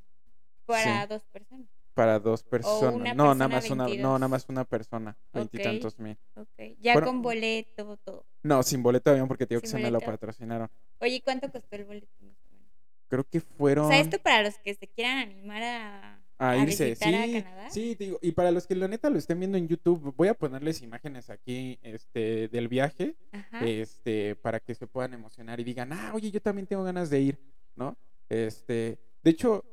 [0.66, 1.68] Para dos personas.
[1.94, 2.94] para dos personas.
[2.96, 4.20] una no, persona, nada más una, no, 22.
[4.20, 6.18] nada más una persona, veintitantos mil.
[6.36, 6.78] Ok.
[6.80, 8.26] Ya Fueron- con boleto, todo.
[8.44, 10.12] No, sin boleto avión porque te digo que Sin se me lo boleto.
[10.12, 10.70] patrocinaron.
[11.00, 12.08] Oye, ¿cuánto costó el boleto?
[13.08, 16.58] Creo que fueron O sea, esto para los que se quieran animar a, a a
[16.58, 16.92] irse.
[16.92, 17.02] a Sí,
[17.44, 17.70] Canadá.
[17.70, 20.34] sí, digo, y para los que la neta lo estén viendo en YouTube, voy a
[20.34, 23.16] ponerles imágenes aquí este, del viaje.
[23.32, 23.66] Ajá.
[23.66, 27.22] este, para que se puedan emocionar y digan, ah, oye, yo también tengo ganas de
[27.22, 27.40] ir,
[27.76, 27.98] ¿no?
[28.30, 29.64] Este, de hecho,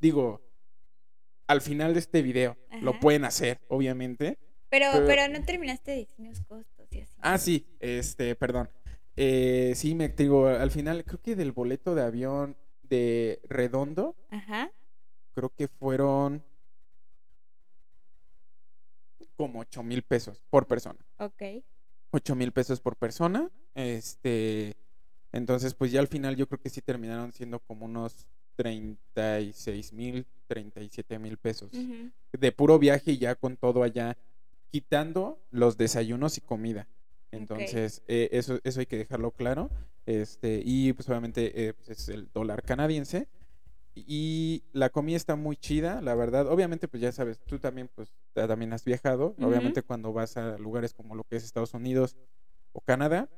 [0.00, 0.40] digo,
[1.46, 4.38] al final de este video lo pueden hacer, obviamente.
[4.70, 7.14] Pero, pero- pero no terminaste de decir los costos y así.
[7.20, 8.68] Ah, sí, este, perdón.
[9.16, 14.70] Eh, sí, me digo, al final, creo que del boleto de avión de Redondo, Ajá.
[15.34, 16.42] Creo que fueron
[19.36, 20.98] como 8 mil pesos por persona.
[21.18, 21.42] Ok.
[22.10, 23.50] 8 mil pesos por persona.
[23.74, 24.76] Este,
[25.32, 30.26] entonces, pues ya al final yo creo que sí terminaron siendo como unos 36 mil,
[30.46, 31.70] 37 mil pesos.
[32.32, 34.16] De puro viaje y ya con todo allá,
[34.70, 36.86] quitando los desayunos y comida.
[37.32, 39.70] Entonces, eh, eso, eso hay que dejarlo claro.
[40.06, 43.26] Este, y pues obviamente eh, pues, es el dólar canadiense.
[43.94, 46.48] Y la comida está muy chida, la verdad.
[46.48, 49.36] Obviamente, pues ya sabes, tú también, pues también has viajado.
[49.40, 52.16] Obviamente, cuando vas a lugares como lo que es Estados Unidos
[52.72, 53.28] o Canadá,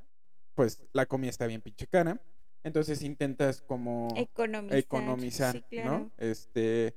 [0.55, 2.21] pues la comida está bien pinche cara.
[2.65, 4.79] Entonces intentas como Economizar.
[4.79, 5.91] economizar, Sí, claro.
[5.91, 6.11] ¿no?
[6.17, 6.97] Este,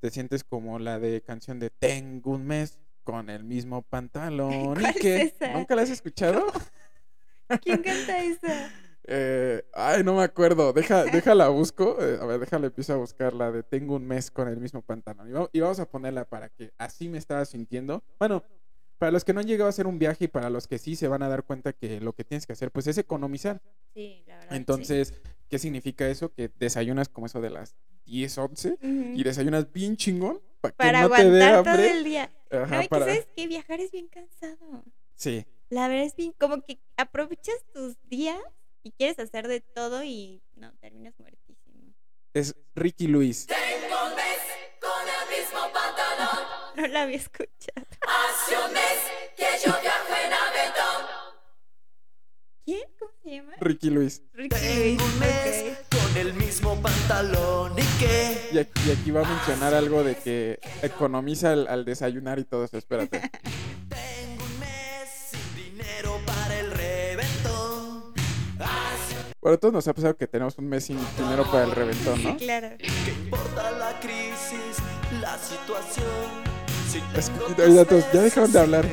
[0.00, 4.52] te sientes como la de canción de Tengo un mes con el mismo pantalón.
[4.52, 5.22] ¿Y ¿Cuál es qué?
[5.22, 5.52] esa?
[5.52, 6.44] ¿Nunca la has escuchado?
[7.62, 8.70] ¿Quién canta esa?
[9.12, 10.72] Eh, ay, no me acuerdo.
[10.72, 11.96] Deja, déjala busco.
[12.00, 14.82] Eh, a ver, déjala empiezo a buscar la de Tengo un mes con el mismo
[14.82, 15.28] pantalón.
[15.28, 18.04] Y, va- y vamos a ponerla para que así me estaba sintiendo.
[18.20, 18.44] Bueno,
[18.98, 20.94] para los que no han llegado a hacer un viaje y para los que sí
[20.94, 23.60] se van a dar cuenta que lo que tienes que hacer pues es economizar.
[23.94, 24.50] Sí, la verdad.
[24.50, 24.56] sí.
[24.56, 25.14] Entonces,
[25.48, 26.32] ¿qué significa eso?
[26.32, 28.78] Que desayunas como eso de las 10, 11 Ujú.
[29.16, 31.90] y desayunas bien chingón para que no te dé aguantar todo hambre.
[31.98, 32.30] el día.
[32.52, 34.84] Ajá, no, y que sabes que viajar es bien cansado.
[35.16, 38.38] Sí, La verdad es bien, como que aprovechas tus días
[38.82, 41.94] y quieres hacer de todo y no, terminas muertísimo.
[42.34, 43.46] es Ricky Luis.
[43.46, 44.38] Tengo un mes
[44.80, 46.50] con el mismo pantalón.
[46.76, 47.86] No la había escuchado.
[48.00, 48.98] Hace un mes
[49.36, 51.06] que yo viajo en avión.
[52.64, 52.88] ¿Quién?
[52.98, 53.52] ¿Cómo se llama?
[53.60, 54.22] Ricky Luis.
[54.32, 54.98] Ricky Luis.
[54.98, 55.86] Tengo un mes ok.
[56.00, 60.14] con el mismo pantalón y que Y aquí, y aquí va a mencionar algo de
[60.14, 62.78] que economiza al, al desayunar y todo eso.
[62.78, 63.20] Espérate.
[69.40, 72.30] Bueno, todos nos ha pasado que tenemos un mes sin dinero para el reventón, ¿no?
[72.32, 72.68] Sí, claro.
[72.78, 74.76] que importa la crisis,
[75.20, 76.50] la situación.
[76.90, 78.86] Si Es tengo que- tus oiga, todos, ya dejaron de hablar.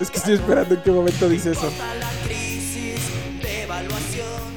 [0.00, 1.66] Es que estoy esperando en qué momento dice eso.
[1.68, 3.00] importa la crisis,
[3.42, 4.52] devaluación.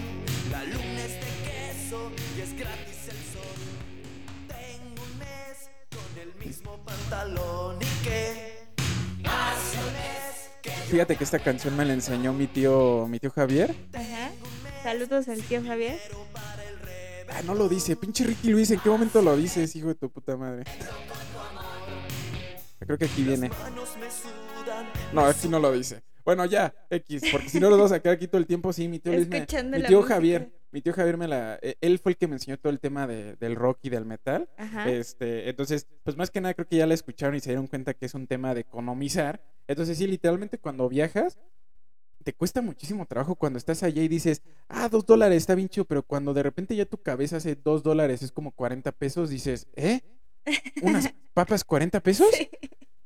[0.50, 4.48] La luna es de queso y es gratis el sol.
[4.48, 8.56] Tengo un mes con el mismo pantalón y que
[10.90, 13.76] Fíjate que esta canción me la enseñó mi tío, mi tío Javier.
[13.94, 14.32] Ajá.
[14.86, 15.98] Saludos al tío Javier.
[17.30, 20.12] Ah, no lo dice, pinche Ricky Luis, ¿en qué momento lo dices, hijo de tu
[20.12, 20.64] puta madre?
[22.78, 23.50] Creo que aquí viene.
[25.12, 26.04] No, aquí no lo dice.
[26.24, 28.88] Bueno, ya, X, porque si no lo vas a sacar aquí todo el tiempo, sí,
[28.88, 30.04] mi tío Luis me, mi tío música.
[30.04, 32.80] Javier mi tío Javier me la, eh, él fue el que me enseñó todo el
[32.82, 34.50] tema de- del rock y del metal.
[34.58, 34.88] Ajá.
[34.90, 37.94] Este, entonces, pues más que nada creo que ya la escucharon y se dieron cuenta
[37.96, 39.42] que es un tema de economizar.
[39.68, 41.40] Entonces, sí, literalmente cuando viajas,
[42.26, 45.86] te cuesta muchísimo trabajo cuando estás allá y dices, ah, dos dólares, está bien chido,
[45.86, 49.68] pero cuando de repente ya tu cabeza hace dos dólares, es como 40 pesos, dices,
[49.76, 50.02] ¿eh?
[50.82, 52.28] ¿Unas papas 40 pesos?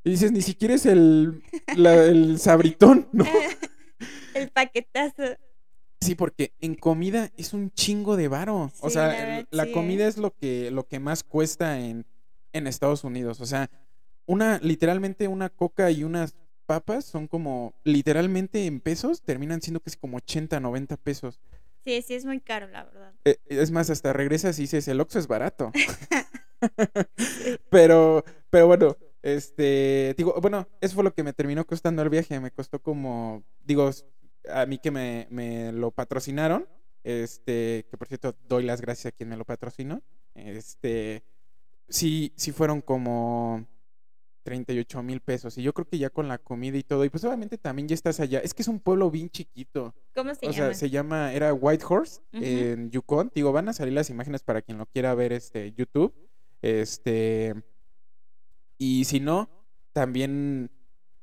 [0.05, 1.43] Y dices, ni siquiera es el,
[1.75, 3.25] la- el sabritón, ¿no?
[4.33, 5.23] El paquetazo.
[5.99, 8.71] Sí, porque en comida es un chingo de varo.
[8.79, 10.07] o sea, la el- verdad, la sí, comida ¿eh?
[10.07, 12.05] es lo que, lo que más cuesta en,
[12.53, 13.41] en Estados Unidos.
[13.41, 13.69] O sea,
[14.25, 16.35] una, literalmente una coca y unas
[16.69, 21.39] papas son como, literalmente en pesos, terminan siendo que es como 80, 90 pesos.
[21.83, 23.11] Sí, sí, es muy caro, la verdad.
[23.25, 25.71] Eh, es más, hasta regresas y dices, el Oxxo es barato.
[27.71, 32.39] pero, pero bueno, este, digo, bueno, eso fue lo que me terminó costando el viaje.
[32.39, 33.89] Me costó como, digo,
[34.47, 36.67] a mí que me, me lo patrocinaron,
[37.03, 40.03] este, que por cierto doy las gracias a quien me lo patrocinó.
[40.35, 41.23] Este,
[41.87, 43.65] sí, sí fueron como
[44.43, 45.57] 38 mil pesos.
[45.57, 47.93] Y yo creo que ya con la comida y todo, y pues obviamente también ya
[47.95, 48.39] estás allá.
[48.39, 49.93] Es que es un pueblo bien chiquito.
[50.15, 50.73] ¿Cómo se O sea, llama?
[50.73, 52.43] se llama, era Whitehorse Ujú.
[52.43, 53.31] en Yukon.
[53.35, 56.13] Digo, van a salir las imágenes para quien lo quiera ver este YouTube.
[56.61, 57.53] Este.
[58.77, 59.49] Y si no,
[59.93, 60.71] también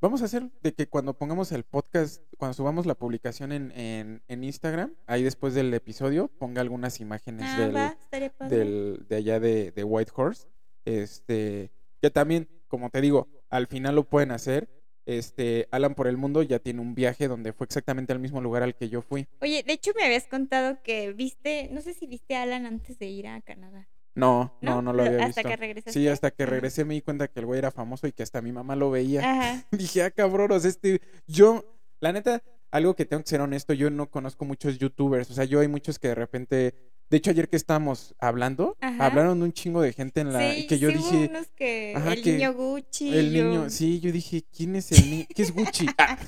[0.00, 4.22] vamos a hacer de que cuando pongamos el podcast, cuando subamos la publicación en, en,
[4.29, 7.96] en Instagram, ahí después del episodio, ponga algunas imágenes Ah,
[8.40, 10.46] va, del, de allá de, de Whitehorse.
[10.85, 14.68] Este, que también, como te digo, al final lo pueden hacer.
[15.07, 18.64] Este, Alan por el Mundo ya tiene un viaje donde fue exactamente al mismo lugar
[18.64, 19.29] al que yo fui.
[19.40, 22.98] Oye, de hecho me habías contado que viste, no sé si viste a Alan antes
[22.98, 23.88] de ir a Canadá.
[24.16, 25.48] No, no, no, lo había Hasta visto.
[25.50, 25.92] que regresaste.
[25.92, 26.50] Sí, hasta que Ajá.
[26.50, 28.90] regresé me di cuenta que el güey era famoso y que hasta mi mamá lo
[28.90, 29.20] veía.
[29.20, 29.64] Ajá.
[29.70, 31.64] Dije, ah, cabrón, o sea, este, yo,
[32.00, 35.44] la neta, algo que tengo que ser honesto, yo no conozco muchos youtubers, o sea,
[35.44, 36.74] yo hay muchos que de repente,
[37.11, 39.07] de hecho ayer que estábamos hablando, Ajá.
[39.07, 41.92] hablaron un chingo de gente en la, y Sí, que yo sí dije, unos que
[41.97, 43.16] ajá, el que niño Gucci.
[43.16, 45.27] el yo- niño, sí, yo dije, ¿quién es el niño?
[45.35, 45.87] ¿Qué es Gucci?
[45.99, 46.19] Ah.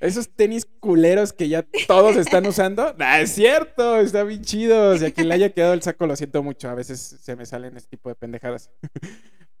[0.00, 2.94] Esos tenis culeros que ya todos están usando.
[2.98, 4.96] Ah, es cierto, está bien chido.
[4.98, 6.68] Si a quien le haya quedado el saco, lo siento mucho.
[6.68, 8.70] A veces se me salen este tipo de pendejadas.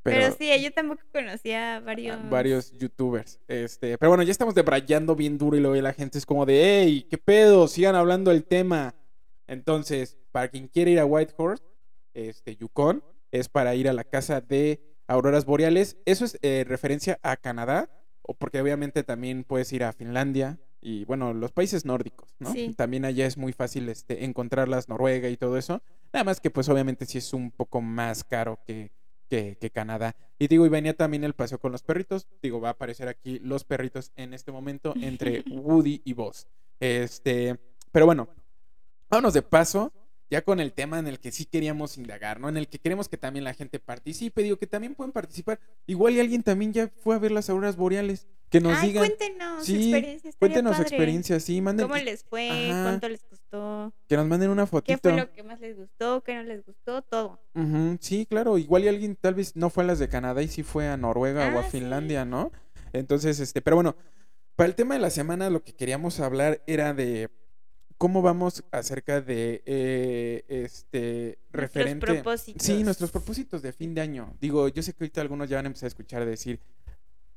[0.02, 2.30] Pero, Pero, sí, yo tampoco conocía a varios.
[2.30, 3.40] varios youtubers.
[3.46, 6.82] Este, pero bueno, ya estamos debrayando bien duro y luego la gente es como de,
[6.82, 7.68] hey, ¿qué pedo?
[7.68, 8.94] Sigan hablando del tema.
[9.48, 11.64] Entonces, para quien quiere ir a Whitehorse,
[12.14, 15.96] este, Yukon, es para ir a la casa de auroras boreales.
[16.04, 17.90] Eso es eh, referencia a Canadá,
[18.22, 22.52] o porque obviamente también puedes ir a Finlandia y bueno, los países nórdicos, ¿no?
[22.52, 22.74] Sí.
[22.76, 25.82] También allá es muy fácil este, encontrarlas, Noruega y todo eso.
[26.12, 28.92] Nada más que pues obviamente sí es un poco más caro que,
[29.28, 30.14] que, que Canadá.
[30.38, 32.28] Y digo, y venía también el paseo con los perritos.
[32.42, 36.46] Digo, va a aparecer aquí los perritos en este momento entre Woody y Buzz.
[36.78, 37.58] Este,
[37.90, 38.28] pero bueno,
[39.10, 39.92] vámonos de paso
[40.30, 42.50] ya con el tema en el que sí queríamos indagar, ¿no?
[42.50, 45.58] En el que queremos que también la gente participe, digo que también pueden participar.
[45.86, 49.06] Igual y alguien también ya fue a ver las auroras boreales, que nos Ay, digan,
[49.06, 50.28] cuéntenos Sí, experiencia.
[50.28, 50.88] estaría cuéntenos padre.
[50.88, 52.50] experiencia, sí, manden, ¿Cómo les fue?
[52.70, 52.82] Ajá.
[52.82, 53.94] ¿Cuánto les costó?
[54.06, 55.00] que nos manden una ¿Qué fotito.
[55.08, 56.22] fue lo que más les gustó?
[56.22, 57.00] ¿Qué no les gustó?
[57.00, 57.40] Todo.
[57.54, 60.48] Ujú, sí, claro, igual y alguien tal vez no fue a las de Canadá y
[60.48, 61.78] sí fue a Noruega o a Ah, sí.
[61.78, 62.52] Finlandia, ¿no?
[62.92, 63.96] Entonces, este, pero bueno,
[64.56, 67.30] para el tema de la semana lo que queríamos hablar era de
[67.98, 72.06] cómo vamos acerca de eh, este referente.
[72.06, 72.64] propósitos.
[72.64, 74.34] Sí, nuestros propósitos de fin de año.
[74.40, 76.60] Digo, yo sé que ahorita algunos ya van a empezar a escuchar decir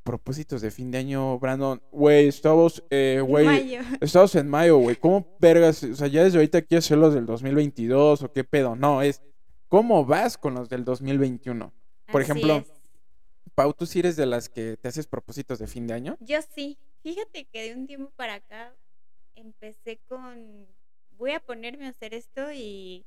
[0.04, 1.82] propósitos de fin de año, Brandon.
[1.92, 3.76] Güey, estamos, eh, güey.
[4.02, 4.96] Estamos en mayo, güey.
[4.96, 5.84] ¿Cómo vergas?
[5.84, 8.76] O sea, ya desde ahorita quieres hacer los del 2022 o qué pedo.
[8.76, 9.22] No, es
[9.68, 11.74] ¿cómo vas con los del 2021?
[12.12, 12.66] Por Así ejemplo, es.
[13.56, 16.18] Pau, ¿tú sí eres de las que te haces propósitos de fin de año?
[16.20, 16.78] Yo sí.
[17.04, 18.76] Fíjate que de un tiempo para acá
[19.36, 20.68] empecé con
[21.18, 23.06] voy a ponerme a hacer esto y,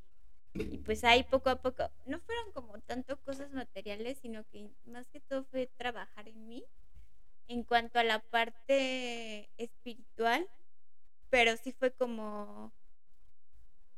[0.84, 5.20] pues ahí poco a poco no fueron como tanto cosas materiales, sino que más que
[5.20, 6.64] todo fue trabajar en mí
[7.48, 10.48] en cuanto a la parte espiritual,
[11.30, 12.72] pero sí fue como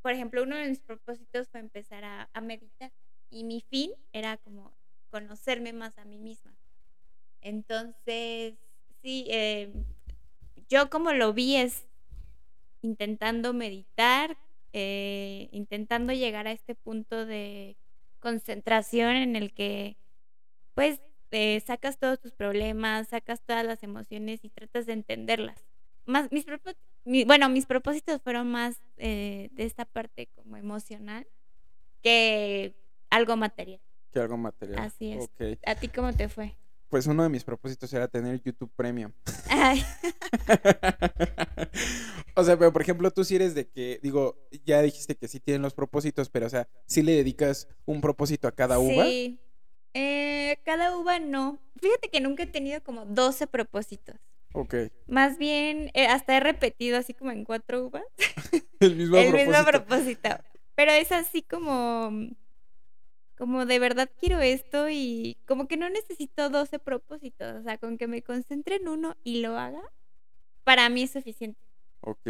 [0.01, 2.93] por ejemplo, uno de mis propósitos fue empezar a, a meditar
[3.29, 4.73] y mi fin era como
[5.11, 6.55] conocerme más a mí misma.
[7.41, 8.55] Entonces,
[9.03, 9.73] sí, eh,
[10.69, 11.87] yo como lo vi es
[12.87, 14.39] intentando meditar,
[14.73, 17.77] eh, intentando llegar a este punto de
[18.21, 19.97] concentración en el que,
[20.75, 21.01] pues,
[21.33, 25.65] eh, sacas todos tus problemas, sacas todas las emociones y tratas de entenderlas.
[26.07, 26.47] Más, mis
[27.05, 31.27] mi- bueno, mis propósitos fueron más eh, de esta parte como emocional
[32.03, 32.75] que
[33.11, 33.81] algo material.
[34.13, 34.79] Que algo material.
[34.81, 35.29] Así es.
[35.67, 36.57] ¿A ti cómo te fue?
[36.89, 39.13] Pues uno de mis propósitos era tener YouTube Premium.
[39.49, 39.85] Ay,
[42.35, 45.41] O sea, pero por ejemplo, tú sí eres de que, digo, ya dijiste que sí
[45.41, 49.05] tienen los propósitos, pero o sea, sí le dedicas un propósito a cada uva.
[49.05, 49.41] Sí.
[49.95, 51.59] Eh, cada uva no.
[51.81, 54.17] Fíjate que nunca he tenido como 12 propósitos.
[54.53, 54.75] Ok.
[55.07, 58.05] Más bien, eh, hasta he repetido así como en cuatro uvas.
[58.81, 59.51] El mismo el propósito.
[59.51, 60.29] mismo propósito.
[60.75, 62.11] Pero es así como.
[63.37, 67.61] Como de verdad quiero esto y como que no necesito 12 propósitos.
[67.61, 69.83] O sea, con que me concentre en uno y lo haga,
[70.65, 71.61] para mí es suficiente.
[72.01, 72.29] Ok.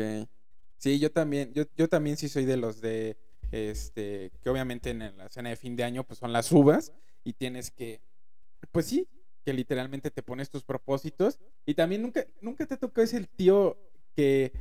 [0.78, 3.16] Sí, yo también, yo, yo también sí soy de los de,
[3.50, 6.92] este, que obviamente en la cena de fin de año pues son las uvas
[7.24, 8.00] y tienes que,
[8.72, 9.08] pues sí,
[9.44, 13.78] que literalmente te pones tus propósitos y también nunca, nunca te tocó ese tío
[14.14, 14.52] que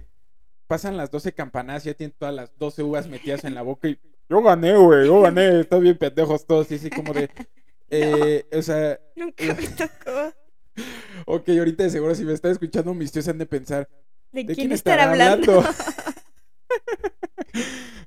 [0.68, 3.88] pasan las 12 campanadas y ya tienen todas las 12 uvas metidas en la boca
[3.88, 7.30] y yo gané, güey, yo gané, están bien pendejos todos y así como de,
[7.90, 10.34] eh, o sea, Nunca me tocó.
[11.26, 13.90] ok, ahorita de seguro si me están escuchando mis tíos han de pensar,
[14.32, 15.60] ¿De, ¿De quién, quién estará estará hablando?
[15.60, 15.74] hablando?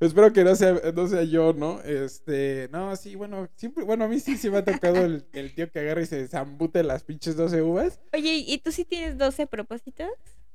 [0.00, 1.80] Espero que no sea, no sea yo, ¿no?
[1.82, 5.52] Este, no, sí, bueno, siempre, bueno, a mí sí se me ha tocado el, el
[5.54, 7.98] tío que agarra y se zambute las pinches 12 uvas.
[8.12, 10.08] Oye, ¿y tú sí tienes 12 propósitos?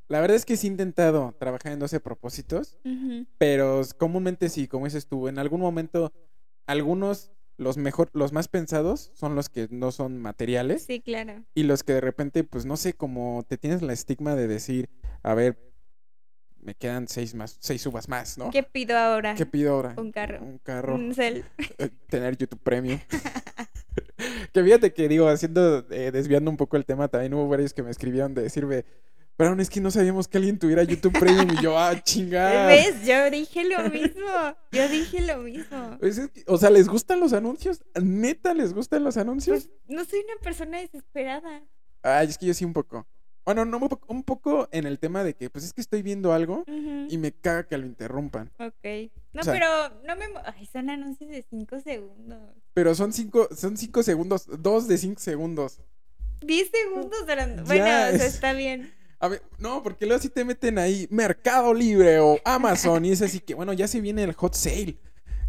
[0.09, 2.77] La verdad es que sí he intentado trabajar en 12 propósitos,
[3.37, 6.11] pero comúnmente sí, como dices tú, en algún momento,
[6.67, 11.43] algunos, los mejor, los más pensados son los que no son materiales Sí, claro.
[11.55, 14.89] y los que de repente, pues no sé, como te tienes la estigma de decir,
[15.23, 15.57] a ver,
[16.59, 18.49] me quedan seis más, seis uvas más, ¿no?
[18.49, 19.35] ¿Qué pido ahora?
[19.35, 19.95] ¿Qué pido ahora?
[19.97, 20.41] Un carro.
[20.41, 20.95] Un carro.
[20.95, 21.43] Un cel.
[21.77, 22.99] eh, Tener YouTube Premium.
[24.53, 27.83] que fíjate que digo, haciendo, eh, desviando un poco el tema, también hubo varios que
[27.83, 28.85] me escribieron de decirme,
[29.37, 32.67] pero aún es que no sabíamos que alguien tuviera YouTube Premium y yo, ah, chingada.
[32.67, 33.05] ¿Ves?
[33.05, 34.27] Yo dije lo mismo.
[34.71, 35.97] Yo dije lo mismo.
[35.99, 37.83] Pues es que, o sea, ¿les gustan los anuncios?
[38.01, 39.67] ¿Neta les gustan los anuncios?
[39.67, 41.63] Pues no soy una persona desesperada.
[42.03, 43.07] Ay, es que yo sí un poco.
[43.45, 46.63] Bueno, no, un poco- en el tema de que, pues es que estoy viendo algo
[47.09, 48.49] y me caga que lo interrumpan.
[48.57, 49.11] Ok.
[49.33, 49.67] No, O sea- pero
[50.05, 50.25] no me...
[50.45, 52.39] Ay, son anuncios de 5 segundos.
[52.73, 55.81] Pero son cinco, son cinco segundos, dos de cinco segundos.
[56.41, 57.63] 10 segundos durante...
[57.63, 58.93] Bueno, o sea, es- está bien.
[59.23, 63.21] A ver, no, porque luego sí te meten ahí Mercado Libre o Amazon y es
[63.21, 64.97] así que, bueno, ya se viene el hot sale.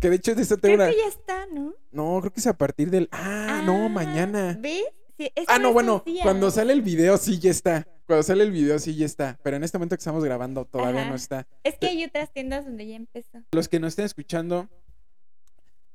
[0.01, 0.89] Que de hecho de esta Creo una...
[0.91, 1.75] que ya está, ¿no?
[1.91, 3.09] No, creo que es a partir del...
[3.11, 4.57] Ah, no, mañana.
[4.61, 4.85] ¿Ves?
[5.19, 6.23] Sí, es Ah, no, bueno, días.
[6.23, 7.85] cuando sale el video sí ya está.
[8.07, 9.41] Cuando sale el video sí ya está.
[9.43, 11.11] Pero en este momento que estamos grabando todavía Ajá.
[11.11, 11.49] no está.
[11.65, 13.43] Es que hay otras tiendas donde ya empezó.
[13.51, 14.69] Los que nos estén escuchando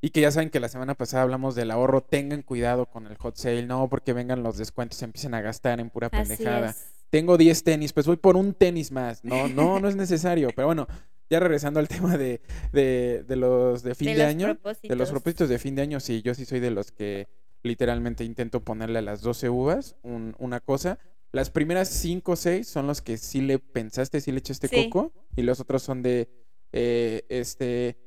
[0.01, 3.15] y que ya saben que la semana pasada hablamos del ahorro, tengan cuidado con el
[3.17, 6.71] hot sale, no porque vengan los descuentos y empiecen a gastar en pura Así pendejada.
[6.71, 6.98] es.
[7.09, 9.23] Tengo 10 tenis, pues voy por un tenis más.
[9.23, 10.49] No, no, no es necesario.
[10.55, 10.87] Pero bueno,
[11.29, 12.41] ya regresando al tema de,
[12.71, 14.47] de, de los de fin de, año,
[14.83, 15.49] de los propósitos.
[15.49, 17.27] de fin de año, sí, yo sí soy de los que
[17.63, 20.97] literalmente intento ponerle a las 12 uvas un- una cosa.
[21.31, 24.89] Las primeras 5 o 6 son los que sí le pensaste, sí le echaste Sí.
[24.89, 25.11] coco.
[25.35, 26.29] Y los otros son de,
[26.71, 27.97] eh, este,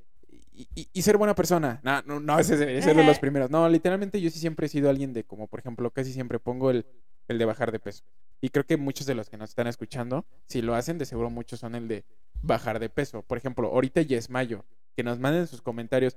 [0.52, 1.80] y, y- y ser buena persona.
[1.84, 3.50] No, no, no, ese debería ser de los primeros.
[3.50, 6.70] No, literalmente yo sí siempre he sido alguien de, como por ejemplo, casi siempre pongo
[6.70, 6.84] el,
[7.28, 8.04] el de bajar de peso.
[8.40, 11.30] Y creo que muchos de los que nos están escuchando, si lo hacen, de seguro
[11.30, 12.04] muchos son el de
[12.42, 13.22] bajar de peso.
[13.22, 14.64] Por ejemplo, ahorita ya es mayo.
[14.96, 16.16] Que nos manden sus comentarios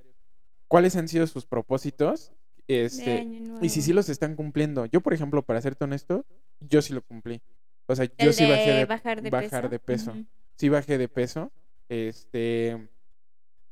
[0.67, 2.31] cuáles han sido sus propósitos.
[2.67, 3.21] De Este,
[3.61, 4.85] y si sí los están cumpliendo.
[4.87, 6.25] Yo, por ejemplo, para serte honesto,
[6.59, 7.41] yo sí lo cumplí.
[7.85, 9.69] O sea, yo sí de bajé de, bajar de bajar peso.
[9.69, 10.13] de peso.
[10.57, 11.51] Sí bajé de peso.
[11.89, 12.87] Este,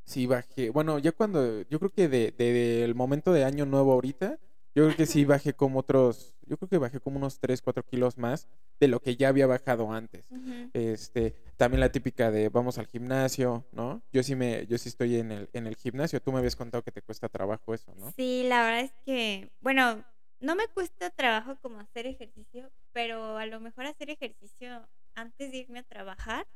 [0.06, 0.70] sí bajé.
[0.70, 4.38] Bueno, ya cuando, yo creo que de, de- del momento de año nuevo ahorita,
[4.76, 7.84] yo creo que sí bajé como otros, yo creo que bajé como unos 3, 4
[7.84, 8.48] kilos más
[8.80, 10.28] de lo que ya había bajado antes.
[10.74, 14.02] Este, también la típica de vamos al gimnasio, ¿no?
[14.12, 16.22] Yo sí me, yo sí estoy en el, en el gimnasio.
[16.22, 18.12] Tú me habías contado que te cuesta trabajo eso, ¿no?
[18.12, 20.04] Sí, la verdad es que, bueno,
[20.40, 25.58] no me cuesta trabajo como hacer ejercicio, pero a lo mejor hacer ejercicio antes de
[25.58, 26.48] irme a trabajar,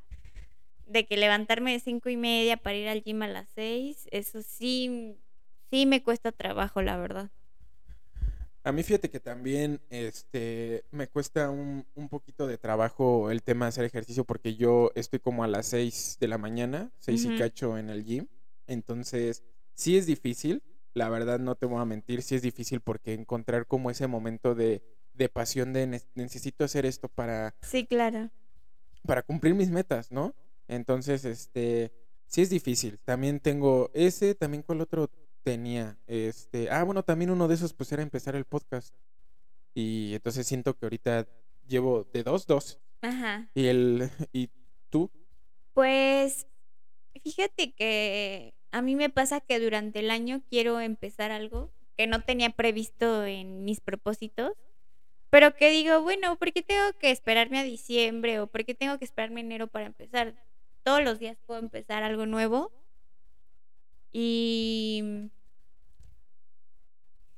[0.88, 4.42] de que levantarme de cinco y media para ir al gym a las seis, eso
[4.42, 5.18] sí,
[5.70, 7.30] sí me cuesta trabajo, la verdad.
[8.68, 13.64] A mí fíjate que también este, me cuesta un, un poquito de trabajo el tema
[13.64, 17.38] de hacer ejercicio porque yo estoy como a las 6 de la mañana, 6 y
[17.38, 18.28] cacho en el gym.
[18.68, 20.62] Entonces, sí es difícil,
[20.94, 24.54] la verdad no te voy a mentir, sí es difícil porque encontrar como ese momento
[24.54, 28.32] de, de pasión de "Ne- necesito hacer esto para, Sí, claro.
[29.04, 30.36] para cumplir mis metas, ¿no?
[30.68, 31.94] Entonces, este,
[32.26, 33.00] sí es difícil.
[33.06, 35.10] También tengo ese, también cuál otro
[35.48, 38.94] tenía, este, ah, bueno, también uno de esos pues era empezar el podcast.
[39.74, 41.26] Y entonces siento que ahorita
[41.66, 42.82] llevo de dos, dos.
[43.02, 43.50] Ajá.
[43.54, 44.50] Y el, y
[44.90, 45.10] tú,
[45.74, 46.48] Pues
[47.24, 52.24] fíjate que a mí me pasa que durante el año quiero empezar algo que no
[52.24, 54.52] tenía previsto en mis propósitos,
[55.30, 59.00] pero que digo, bueno, ¿por qué tengo que esperarme a diciembre o por qué tengo
[59.00, 60.36] que esperarme a enero para empezar?
[60.84, 62.72] todos los días puedo empezar algo nuevo.
[64.14, 65.30] Y...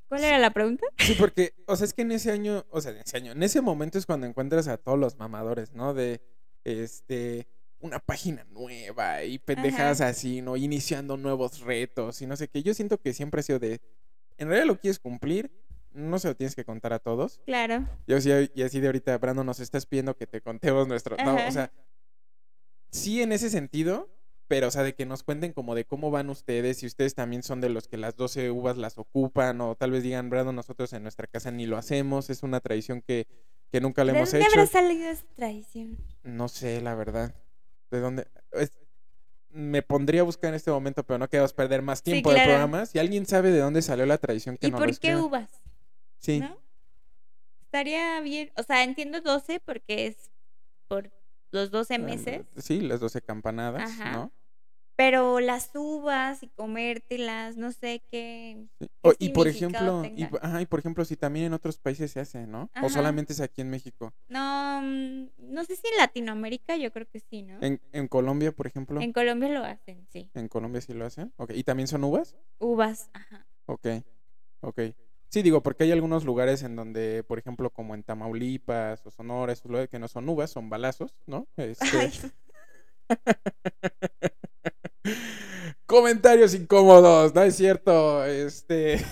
[0.10, 0.86] ¿Cuál era la pregunta?
[0.97, 3.43] Sí, porque, o sea, es que en ese año, o sea, en ese año, en
[3.43, 5.93] ese momento es cuando encuentras a todos los mamadores, ¿no?
[5.93, 6.20] De,
[6.64, 7.47] este,
[7.80, 10.57] una página nueva y pendejadas así, ¿no?
[10.57, 12.64] Iniciando nuevos retos y no sé qué.
[12.64, 13.82] Yo siento que siempre ha sido de,
[14.38, 15.51] en realidad lo quieres cumplir,
[15.91, 17.39] no se lo tienes que contar a todos.
[17.45, 17.88] Claro.
[18.07, 21.16] Yo sí, y así de ahorita, Brando, nos estás pidiendo que te contemos nuestro.
[21.24, 21.72] No, o sea,
[22.91, 24.10] sí en ese sentido,
[24.50, 27.43] pero o sea, de que nos cuenten como de cómo van ustedes, si ustedes también
[27.43, 30.91] son de los que las 12 uvas las ocupan, o tal vez digan, Brando, nosotros
[30.91, 33.28] en nuestra casa ni lo hacemos, es una tradición que,
[33.72, 34.60] que nunca le ¿De hemos dónde hecho.
[34.60, 35.97] habrá salido esa tradición?
[36.24, 37.34] No sé, la verdad.
[37.91, 38.28] ¿De dónde?
[38.52, 38.74] Es-
[39.52, 42.36] me pondría a buscar en este momento, pero no queremos perder más Sí, tiempo de
[42.36, 42.50] claro.
[42.52, 42.86] programa.
[42.86, 45.50] Si alguien sabe de dónde salió la tradición, que ¿Y por qué uvas?
[46.20, 46.39] Sí.
[46.39, 46.58] ¿No?
[47.64, 48.52] Estaría bien.
[48.58, 50.32] O sea, entiendo 12 porque es
[50.88, 51.12] por
[51.52, 52.41] los 12 Ah, meses.
[52.58, 54.12] Sí, las 12 campanadas, Ajá.
[54.12, 54.32] ¿no?
[55.00, 58.68] Pero las uvas y comértelas, no sé qué.
[58.82, 58.88] Sí.
[58.88, 62.12] ¿Qué O- y por ejemplo, y, ajá, y por ejemplo, si también en otros países
[62.12, 62.70] se hace, ¿no?
[62.84, 64.14] O solamente es aquí en México.
[64.28, 67.62] No, mm, no sé si en Latinoamérica, yo creo que sí, ¿no?
[67.62, 70.30] En, en Colombia, por ejemplo, En Colombia lo hacen, sí.
[70.34, 71.32] en Colombia sí lo hacen.
[71.38, 72.36] Ok, ¿Y también son uvas?
[72.58, 73.47] Uvas, ajá.
[73.68, 73.88] Ok,
[74.60, 74.82] ok.
[75.30, 79.54] Sí, digo, porque hay algunos lugares en donde, por ejemplo, como en Tamaulipas o Sonora,
[79.54, 81.47] esos lugares que no son uvas, son balazos, ¿no?
[81.56, 82.12] Este, Ay,
[85.86, 88.24] Comentarios incómodos, ¿no es cierto?
[88.26, 89.04] Este.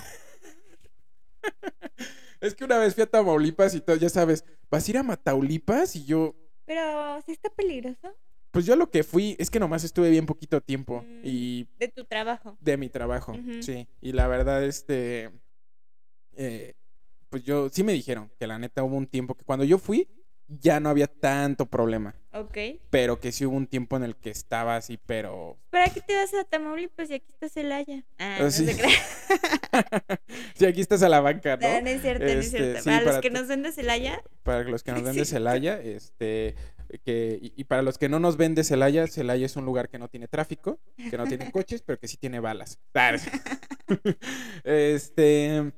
[2.42, 5.04] es que una vez fui a Tamaulipas y todo, ya sabes, ¿vas a ir a
[5.04, 5.96] Mataulipas?
[5.96, 6.36] Y yo,
[6.66, 8.16] pero sí está peligroso
[8.52, 11.22] pues yo lo que fui, es que nomás estuve bien poquito tiempo Mm.
[11.24, 12.58] y de tu trabajo.
[12.60, 13.88] de mi trabajo, sí.
[14.02, 15.30] Y la verdad, este.
[16.36, 16.74] eh,
[17.30, 20.08] pues yo, sí me dijeron que la neta hubo un tiempo que cuando yo fui,
[20.48, 22.16] ya no había tanto problema.
[22.34, 22.58] Ok.
[22.90, 26.16] Pero que sí hubo un tiempo en el que estaba así, pero ¿Para qué te
[26.16, 28.04] vas a Tamaulipas y aquí está Celaya?
[28.20, 28.66] Ah, Ah, no sí.
[28.66, 28.90] se crea.
[30.56, 31.68] sí, aquí estás a la banca, ¿no?
[31.68, 32.80] No, no es cierto, no es Este, cierto.
[32.84, 35.26] sí, para, los que nos ven de Celaya, Para los que nos ven de.
[35.26, 36.56] Celaya, este,
[37.04, 39.90] que, y, y para los que no nos ven de Celaya, Celaya es un lugar
[39.90, 40.80] que no tiene tráfico,
[41.10, 42.80] que no tiene coches, pero que sí tiene balas.
[42.94, 43.16] Ah,
[44.64, 45.72] este,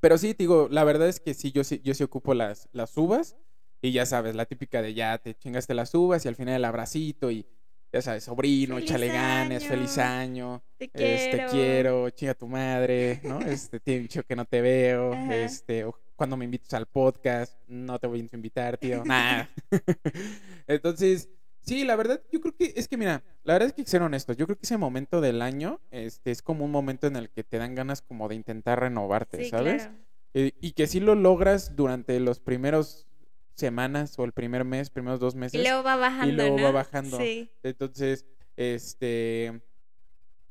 [0.00, 2.96] pero sí, digo, la verdad es que sí, yo sí, yo sí ocupo las, las
[2.96, 3.36] uvas,
[3.82, 6.64] y ya sabes, la típica de ya te chingaste las uvas y al final el
[6.64, 7.44] abracito y
[7.92, 10.62] ya sabes, sobrino, ¡Feliz échale ganas, feliz año!
[10.78, 11.36] te es, quiero.
[11.36, 13.38] te quiero, chinga tu madre, ¿no?
[13.46, 15.36] Este, tiene dicho que no te veo, Ajá.
[15.36, 19.50] este, o cuando me invites al podcast, no te voy a invitar, tío, nada.
[20.66, 21.28] Entonces,
[21.60, 24.36] sí, la verdad, yo creo que, es que mira, la verdad es que ser honestos,
[24.36, 27.44] yo creo que ese momento del año, este, es como un momento en el que
[27.44, 29.82] te dan ganas como de intentar renovarte, Sí, ¿sabes?
[29.82, 29.98] claro.
[30.34, 33.06] Eh, y que si lo logras durante los primeros
[33.54, 35.60] semanas o el primer mes, primeros dos meses.
[35.60, 37.18] Y luego va bajando, luego va bajando.
[37.18, 37.50] Sí.
[37.62, 38.26] Entonces,
[38.56, 39.60] este,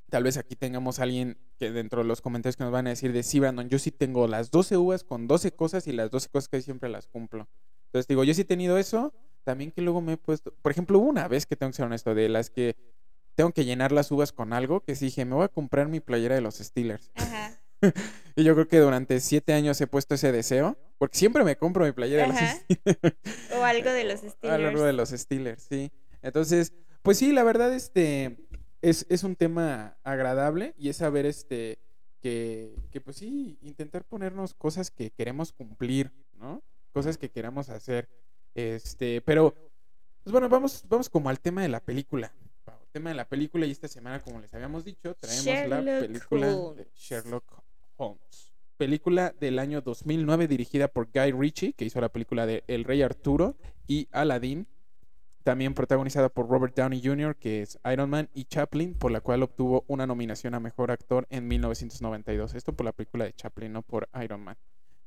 [0.09, 2.91] tal vez aquí tengamos a alguien que dentro de los comentarios que nos van a
[2.91, 6.09] decir de sí, Brandon, yo sí tengo las 12 uvas con 12 cosas y las
[6.11, 7.47] 12 cosas que siempre las cumplo.
[7.85, 10.99] Entonces, digo, yo sí he tenido eso, también que luego me he puesto, por ejemplo,
[10.99, 12.75] hubo una vez que tengo que ser honesto, de las que
[13.35, 15.99] tengo que llenar las uvas con algo, que sí dije, me voy a comprar mi
[15.99, 17.11] playera de los Steelers.
[17.15, 17.60] Ajá.
[18.35, 21.85] Y yo creo que durante siete años he puesto ese deseo, porque siempre me compro
[21.85, 22.37] mi playera de los.
[22.37, 23.17] Steelers.
[23.57, 24.61] O algo de los Steelers.
[24.61, 25.91] largo de los Steelers, sí.
[26.21, 28.37] Entonces, pues sí, la verdad, este,
[28.81, 31.79] es, es un tema agradable y es saber, este,
[32.21, 36.63] que, que pues sí, intentar ponernos cosas que queremos cumplir, ¿no?
[36.93, 38.07] Cosas que queramos hacer.
[38.53, 39.53] Este, pero,
[40.23, 42.33] pues bueno, vamos, vamos como al tema de la película.
[42.91, 46.53] Tema de la película y esta semana, como les habíamos dicho, traemos la película de
[46.53, 46.87] Holmes.
[46.93, 47.60] Sherlock
[48.01, 48.51] Holmes.
[48.77, 53.03] Película del año 2009 dirigida por Guy Ritchie, que hizo la película de El Rey
[53.03, 53.55] Arturo
[53.87, 54.67] y Aladdin.
[55.43, 59.43] También protagonizada por Robert Downey Jr., que es Iron Man, y Chaplin, por la cual
[59.43, 62.55] obtuvo una nominación a Mejor Actor en 1992.
[62.55, 64.57] Esto por la película de Chaplin, no por Iron Man.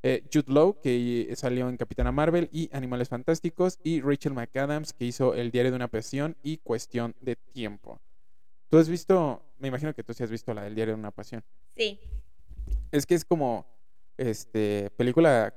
[0.04, 5.04] Eh, Jude Law, que salió en Capitana Marvel y Animales Fantásticos, y Rachel McAdams, que
[5.04, 8.00] hizo El Diario de una Pasión y Cuestión de Tiempo.
[8.68, 11.10] ¿Tú has visto, me imagino que tú sí has visto la del Diario de una
[11.10, 11.42] Pasión?
[11.76, 11.98] Sí.
[12.94, 13.66] Es que es como,
[14.16, 15.52] este, película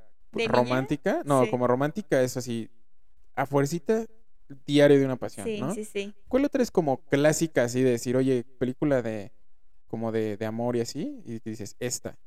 [0.48, 1.22] romántica.
[1.24, 1.52] No, Sí.
[1.52, 2.68] como romántica es así,
[3.36, 4.08] a fuercita,
[4.66, 5.74] Diario de una Pasión, Sí, ¿no?
[5.74, 6.16] sí, sí.
[6.30, 9.32] ¿Cuál otra es como clásica así de decir, oye, película de,
[9.88, 11.22] como de, de amor y así?
[11.26, 12.18] Y te dices, esta.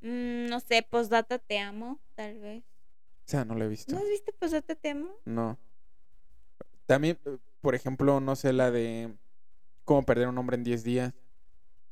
[0.00, 2.64] Mm, no sé, Postdata te amo, tal vez.
[2.64, 3.94] O sea, no la he visto.
[3.94, 5.10] ¿No has visto Postdata te amo?
[5.24, 5.56] No.
[6.86, 9.14] También, eh, por ejemplo, no sé, la de
[9.84, 11.12] cómo perder a un hombre en 10 días.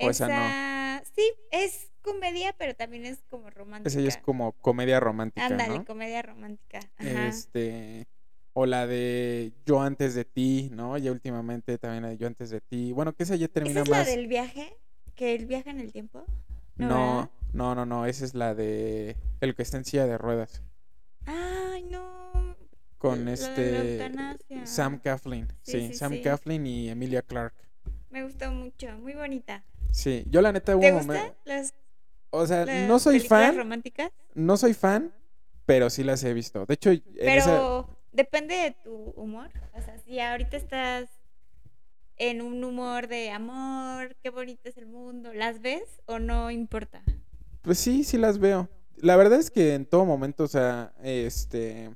[0.00, 1.04] O esa no.
[1.14, 3.88] Sí, es comedia, pero también es como romántica.
[3.88, 5.84] Esa ya es como comedia romántica, Ándale, ¿no?
[5.84, 6.80] comedia romántica.
[6.98, 7.28] Ajá.
[7.28, 8.06] Este.
[8.52, 10.98] O la de Yo antes de ti, ¿no?
[10.98, 12.92] Ya últimamente también la de Yo antes de ti.
[12.92, 14.06] Bueno, que esa ya ¿Esa termina es la más.
[14.06, 14.76] del viaje?
[15.14, 16.24] ¿Que él viaja en el tiempo?
[16.76, 18.06] No, No, no, no, no.
[18.06, 20.62] Esa es la de El que está en silla de ruedas.
[21.26, 22.56] Ay, no.
[22.98, 24.10] Con La este.
[24.64, 25.46] Sam Coughlin.
[25.62, 26.22] Sí, Sí, sí, Sam sí.
[26.22, 27.54] Coughlin y Emilia Clark.
[28.10, 29.62] Me gustó mucho, muy bonita.
[29.92, 31.36] Sí, yo la neta hubo ¿Te momento.
[31.44, 31.74] las,
[32.30, 34.10] O sea, no soy fan, románticas?
[34.34, 35.12] no soy fan,
[35.66, 36.64] pero sí las he visto.
[36.66, 39.50] De hecho, en Pero esa- depende de tu humor.
[39.74, 41.08] O sea, si ahorita estás
[42.16, 47.02] en un humor de amor, qué bonito es el mundo, ¿las ves o no importa?
[47.62, 48.68] pues sí, sí las veo.
[48.96, 51.90] La verdad es que en todo momento, o sea, este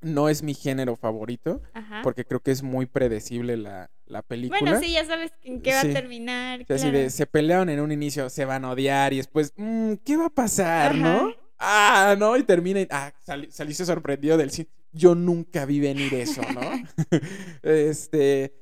[0.00, 2.00] no es mi género favorito, Ajá.
[2.02, 4.60] porque creo que es muy predecible la, la película.
[4.60, 5.90] Bueno, sí, ya sabes en qué va Sí.
[5.90, 6.62] a terminar.
[6.62, 6.98] O sea, así claro.
[6.98, 10.26] de, se pelearon en un inicio, se van a odiar y después, mm, ¿qué va
[10.26, 11.32] a pasar, no?
[11.58, 14.68] Ah, no, y termina, y, ah, sali- saliste sorprendido del cine.
[14.92, 16.60] Yo nunca vi venir eso, ¿no?
[17.62, 18.54] este,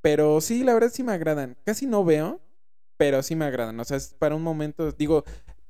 [0.00, 1.56] pero sí, la verdad sí me agradan.
[1.64, 2.40] Casi no veo,
[2.96, 3.78] pero sí me agradan.
[3.80, 5.24] O sea, es para un momento, digo,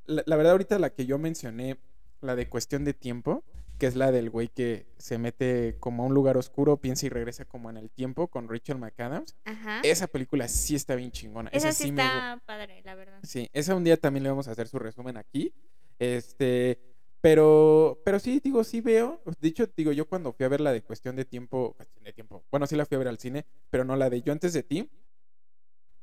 [0.05, 1.77] la, la verdad ahorita la que yo mencioné,
[2.21, 3.43] la de cuestión de tiempo,
[3.77, 7.09] que es la del güey que se mete como a un lugar oscuro, piensa y
[7.09, 9.35] regresa como en el tiempo con Rachel McAdams.
[9.45, 9.81] Ajá.
[9.83, 11.49] Esa película sí está bien chingona.
[11.51, 13.19] Esa Esa, sí me está padre, la verdad.
[13.23, 15.53] Sí, esa un día también le vamos a hacer su resumen aquí.
[15.99, 16.79] Este,
[17.21, 19.21] pero, pero sí, digo, sí veo.
[19.39, 22.13] De hecho, digo, yo cuando fui a ver la de cuestión de tiempo, cuestión de
[22.13, 24.53] tiempo, bueno, sí la fui a ver al cine, pero no la de yo antes
[24.53, 24.89] de ti.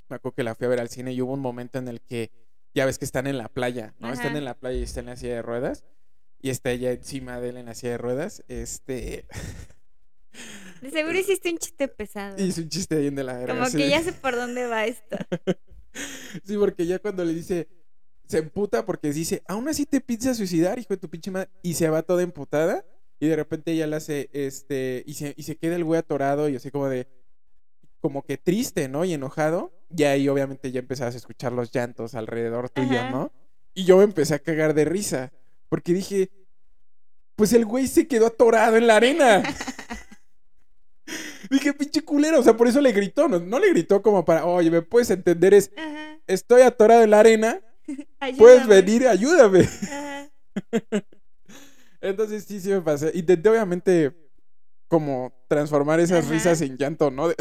[0.08, 2.00] Me acuerdo que la fui a ver al cine y hubo un momento en el
[2.00, 2.30] que
[2.74, 4.12] ya ves que están en la playa, ¿no?
[4.12, 5.84] Están en la playa y está en la silla de ruedas.
[6.44, 8.44] Y está ella encima de él en la silla de ruedas.
[8.48, 9.24] Este.
[10.82, 12.36] De seguro hiciste un chiste pesado.
[12.36, 13.54] Hizo un chiste bien de la verga.
[13.54, 13.78] Como sí.
[13.78, 15.16] que ya sé por dónde va esto.
[16.44, 17.68] Sí, porque ya cuando le dice,
[18.26, 21.74] se emputa porque dice, aún así te piensas suicidar, hijo de tu pinche madre, y
[21.74, 22.84] se va toda emputada,
[23.20, 26.48] y de repente ella le hace, este, y se, y se queda el güey atorado,
[26.48, 27.06] y así como de,
[28.00, 29.04] como que triste, ¿no?
[29.04, 33.10] Y enojado, y ahí obviamente ya empezabas a escuchar los llantos alrededor tuyo, Ajá.
[33.10, 33.32] ¿no?
[33.72, 35.32] Y yo me empecé a cagar de risa,
[35.74, 36.30] porque dije,
[37.34, 39.42] pues el güey se quedó atorado en la arena.
[41.50, 44.46] Dije, pinche culero, o sea, por eso le gritó, no, no le gritó como para,
[44.46, 45.52] oye, ¿me puedes entender?
[45.52, 46.20] Es, Ajá.
[46.28, 47.60] estoy atorado en la arena,
[48.38, 49.62] puedes venir, ayúdame.
[49.62, 50.30] Ajá.
[52.00, 53.10] Entonces sí, sí me pasé.
[53.12, 54.14] Intenté obviamente
[54.86, 56.34] como transformar esas Ajá.
[56.34, 57.32] risas en llanto, ¿no?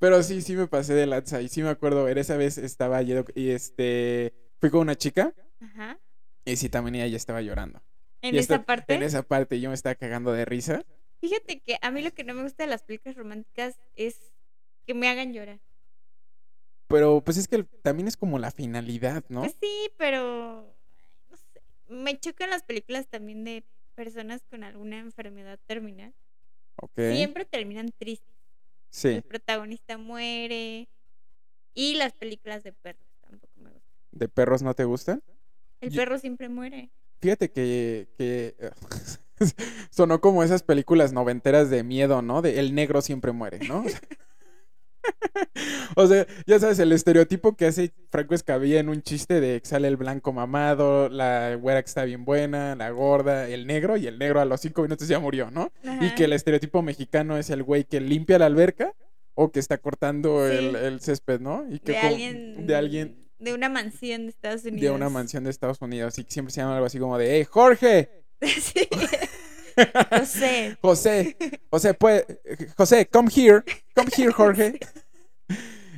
[0.00, 3.00] Pero sí, sí me pasé de lanza y sí me acuerdo ver, esa vez estaba
[3.02, 4.34] yendo y este,
[4.64, 5.98] fui con una chica Ajá.
[6.46, 7.82] y sí, también ella ya estaba llorando.
[8.22, 8.94] En Y esa esta- parte.
[8.94, 10.86] En esa parte yo me estaba cagando de risa.
[11.20, 14.32] Fíjate que a mí lo que no me gusta de las películas románticas es
[14.86, 15.60] que me hagan llorar.
[16.88, 19.40] Pero pues es que también es como la finalidad, ¿no?
[19.40, 20.74] Pues sí, pero
[21.30, 21.60] no sé.
[21.88, 26.14] Me chocan las películas también de personas con alguna enfermedad terminal.
[26.76, 26.94] Ok.
[27.12, 28.32] Siempre terminan tristes.
[28.88, 29.08] Sí.
[29.08, 30.88] El protagonista muere.
[31.74, 33.93] Y las películas de perros tampoco me gustan.
[34.14, 35.22] ¿De perros no te gustan?
[35.80, 36.90] El Yo- perro siempre muere.
[37.20, 38.54] Fíjate que, que
[39.90, 42.42] sonó como esas películas noventeras de miedo, ¿no?
[42.42, 43.84] De el negro siempre muere, ¿no?
[45.96, 49.68] O sea, ya sabes, el estereotipo que hace Franco Escamilla en un chiste de que
[49.68, 54.06] sale el blanco mamado, la güera que está bien buena, la gorda, el negro, y
[54.06, 55.70] el negro a los cinco minutos ya murió, ¿no?
[56.00, 58.92] Y que el estereotipo mexicano es el güey que limpia la alberca
[59.34, 61.64] o que está cortando el, el césped, ¿no?
[61.70, 62.66] Y que de como- alguien.
[62.66, 64.80] de alguien De una mansión de Estados Unidos.
[64.80, 67.44] de una mansión de Estados Unidos y siempre se llama algo así como de, ¡Hey,
[67.48, 68.10] Jorge!
[68.42, 68.88] sí.
[70.10, 70.76] No sé.
[70.82, 71.36] José,
[71.70, 72.24] José, pues,
[72.76, 73.62] José, come here,
[73.94, 74.78] come here, Jorge.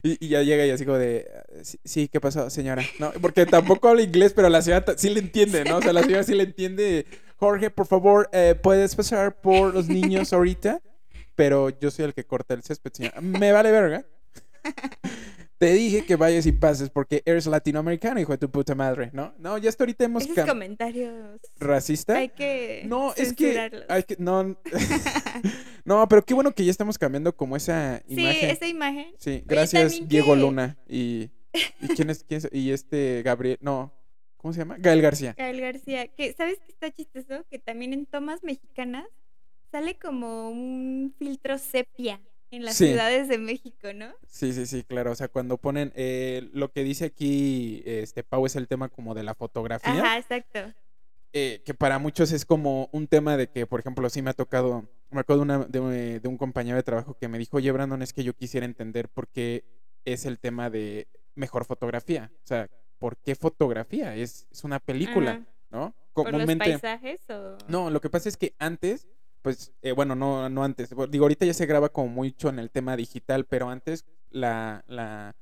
[0.02, 1.26] Y, y ya llega y así como de,
[1.62, 2.84] sí, sí, ¿qué pasó, señora?
[3.00, 5.78] No, porque tampoco habla inglés, pero la señora sí le entiende, ¿no?
[5.78, 7.06] O sea, la señora sí le entiende.
[7.36, 10.80] Jorge, por favor, eh, ¿puedes pasar por los niños ahorita?
[11.34, 13.20] Pero yo soy el que corta el césped, señora.
[13.20, 14.06] Me vale verga.
[15.58, 19.34] Te dije que vayas y pases porque eres latinoamericano, hijo de tu puta madre, ¿no?
[19.38, 21.40] No, ya hasta ahorita hemos Esos comentarios.
[21.58, 22.16] racista.
[22.18, 22.82] Hay que.
[22.86, 24.54] No, es que, hay que no,
[25.84, 28.50] no, pero qué bueno que ya estamos cambiando como esa sí, imagen.
[28.50, 29.06] esa imagen.
[29.18, 31.30] Sí, gracias Diego que- Luna y
[31.80, 32.48] y quién es quién es?
[32.52, 33.94] y este Gabriel, no,
[34.36, 34.76] ¿cómo se llama?
[34.78, 35.34] Gael García.
[35.38, 36.06] Gael García.
[36.08, 37.46] Que, ¿Sabes qué está chistoso?
[37.50, 39.06] Que también en tomas mexicanas
[39.72, 42.20] sale como un filtro sepia
[42.50, 42.86] en las Sí.
[42.88, 44.14] ciudades de México, ¿no?
[44.28, 48.46] Sí, sí, sí, claro, o sea, cuando ponen eh, lo que dice aquí este Pau
[48.46, 49.92] es el tema como de la fotografía.
[49.92, 50.60] Ajá, exacto.
[51.32, 54.34] eh, que para muchos es como un tema de que, por ejemplo, sí me ha
[54.34, 57.70] tocado, me acuerdo de, una- de, de un compañero de trabajo que me dijo, oye,
[57.72, 59.64] Brandon, es que yo quisiera entender por qué
[60.06, 62.30] es el tema de mejor fotografía.
[62.42, 64.14] O sea, ¿por qué fotografía?
[64.16, 65.46] Es, es una pelíula, Ajá.
[65.70, 65.94] ¿no?
[66.14, 66.64] ¿Por los comúnmente...
[66.78, 67.58] paisajes o...?
[67.68, 69.06] No, lo que pasa es que antes,
[69.46, 70.90] pues, eh, bueno, no, no antes.
[71.08, 75.36] Digo, ahorita ya se graba como mucho en el tema digital, pero antes la, la,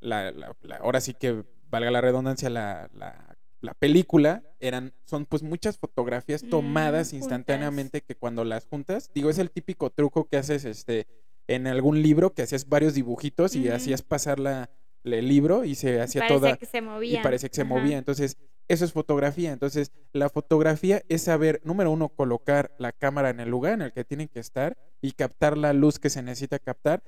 [0.00, 5.24] la, la- la- ahora sí que valga la redundancia, la, la, la película eran, son
[5.24, 10.24] pues muchas fotografías Mm, tomadas instantáneamente que cuando las juntas, digo, es el típico truco
[10.28, 11.06] que haces este
[11.46, 14.68] en algún libro que hacías varios dibujitos y hacías pasar la,
[15.04, 17.20] el libro y se hacía toda que se movía.
[17.20, 17.68] y parecía que se Ajá.
[17.68, 17.98] movía.
[17.98, 18.36] Entonces,
[18.68, 19.52] eso es fotografía.
[19.52, 23.92] Entonces, la fotografía es saber, número uno, colocar la cámara en el lugar en el
[23.92, 27.02] que tienen que estar y captar la luz que se necesita captar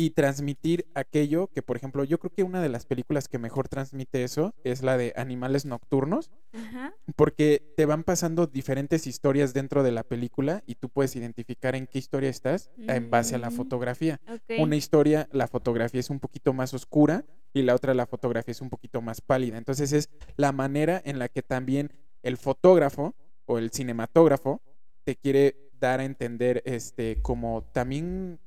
[0.00, 3.66] y transmitir aquello que, por ejemplo, yo creo que una de las películas que mejor
[3.68, 6.94] transmite eso es la de Animales Nocturnos, Ajá.
[7.16, 11.88] porque te van pasando diferentes historias dentro de la película y tú puedes identificar en
[11.88, 13.54] qué historia estás en base a la Mm.
[13.54, 14.20] fotografía
[14.60, 18.60] una historia, la fotografía es un poquito más oscura y la otra, la fotografía es
[18.60, 19.58] un poquito más pálida.
[19.58, 21.92] Entonces es la manera en la que también
[22.22, 24.62] el fotógrafo o el cinematógrafo
[25.02, 28.38] te quiere dar a entender, este, como también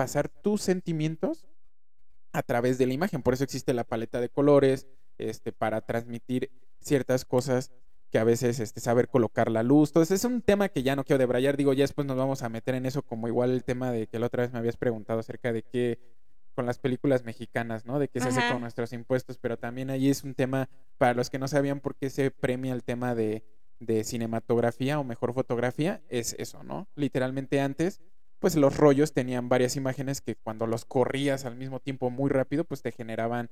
[0.00, 1.46] pasar tus sentimientos
[2.32, 3.20] a través de la imagen.
[3.20, 4.86] Por eso existe la paleta de colores,
[5.18, 7.70] este, para transmitir ciertas cosas
[8.10, 9.90] que a veces este, saber colocar la luz.
[9.90, 11.58] Entonces es un tema que ya no quiero debrayar.
[11.58, 14.18] Digo, ya después nos vamos a meter en eso, como igual el tema de que
[14.18, 15.98] la otra vez me habías preguntado acerca de qué
[16.54, 17.98] con las películas mexicanas, ¿no?
[17.98, 21.28] De qué se hace con nuestros impuestos, pero también ahí es un tema, para los
[21.28, 23.44] que no sabían por qué se premia el tema de,
[23.80, 26.88] de cinematografía o mejor fotografía, es eso, ¿no?
[26.96, 28.00] Literalmente antes,
[28.40, 32.64] pues los rollos tenían varias imágenes que cuando los corrías al mismo tiempo muy rápido,
[32.64, 33.50] pues te generaban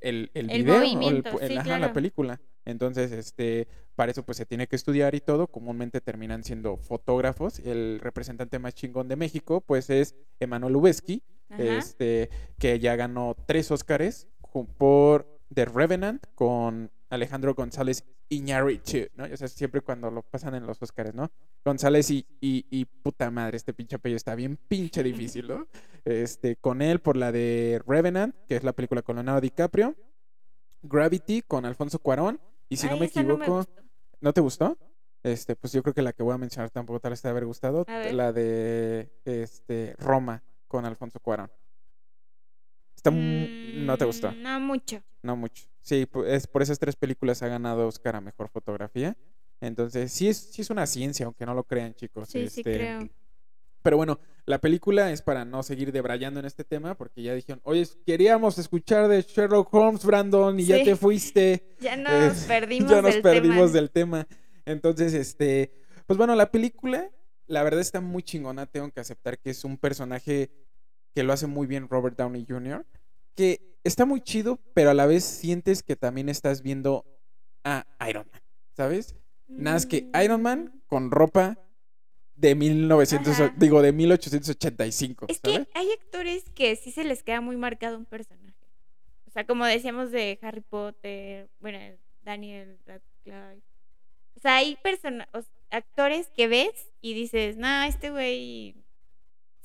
[0.00, 2.40] el, el El video o el, sí, ajá, la película.
[2.64, 5.46] Entonces, este, para eso pues se tiene que estudiar y todo.
[5.48, 7.58] Comúnmente terminan siendo fotógrafos.
[7.60, 11.62] El representante más chingón de México, pues es Emanuel Lubezki, Ajá.
[11.62, 14.28] este, que ya ganó tres Óscares
[14.76, 19.24] por The Revenant con Alejandro González Iñárritu, ¿no?
[19.24, 21.30] O sea, siempre cuando lo pasan en los Óscares, ¿no?
[21.64, 25.66] González y, y, y puta madre, este pinche apellido está bien pinche difícil, ¿no?
[26.04, 29.94] Este, con él por la de Revenant, que es la película con Leonardo DiCaprio,
[30.82, 33.70] Gravity con Alfonso Cuarón, y si no me esa no me equivoco.
[34.20, 34.76] ¿no te gustó?
[35.22, 37.46] Este, pues yo creo que la que voy a mencionar tampoco tal vez te haber
[37.46, 41.50] gustado, la de este Roma con Alfonso Cuarón.
[43.10, 45.02] Está no te gustó, Mm, No mucho.
[45.22, 45.64] no mucho.
[45.80, 49.16] Sí, es por esas tres películas ha ganado Oscar a mejor fotografía.
[49.60, 52.28] Entonces, sí es, sí es una ciencia, aunque no lo crean, chicos.
[52.28, 53.08] Sí, sí este, creo.
[53.82, 57.60] Pero bueno, la película es para no seguir debrayando en este tema, porque ya dijeron,
[57.64, 60.84] oye, queríamos escuchar de Sherlock Holmes, Brandon, y ya Sí.
[60.84, 61.64] te fuiste.
[61.80, 63.72] Ya nos Eh, perdimos ya nos del perdimos tema.
[63.72, 64.28] del tema.
[64.66, 65.72] Entonces, este,
[66.06, 67.10] pues bueno, la película,
[67.46, 68.66] la verdad está muy chingona.
[68.66, 70.50] Tengo que aceptar que es un personaje
[71.14, 72.84] que lo hace muy bien Robert Downey Jr.,
[73.38, 77.04] que está muy chido, pero a la vez sientes que también estás viendo
[77.62, 78.42] a Iron Man,
[78.76, 79.14] ¿sabes?
[79.46, 80.80] Nada más que Iron Man Mm.
[80.88, 81.56] con ropa
[82.34, 83.54] de 1900, Ajá.
[83.56, 85.66] digo, de 1885, Es ¿sabes?
[85.66, 88.54] que hay actores que sí se les queda muy marcado un personaje.
[89.26, 91.78] O sea, como decíamos de Harry Potter, bueno,
[92.22, 93.62] Daniel Radcliffe.
[94.36, 98.74] O sea, hay persona o s- actores que ves y dices, nah, este güey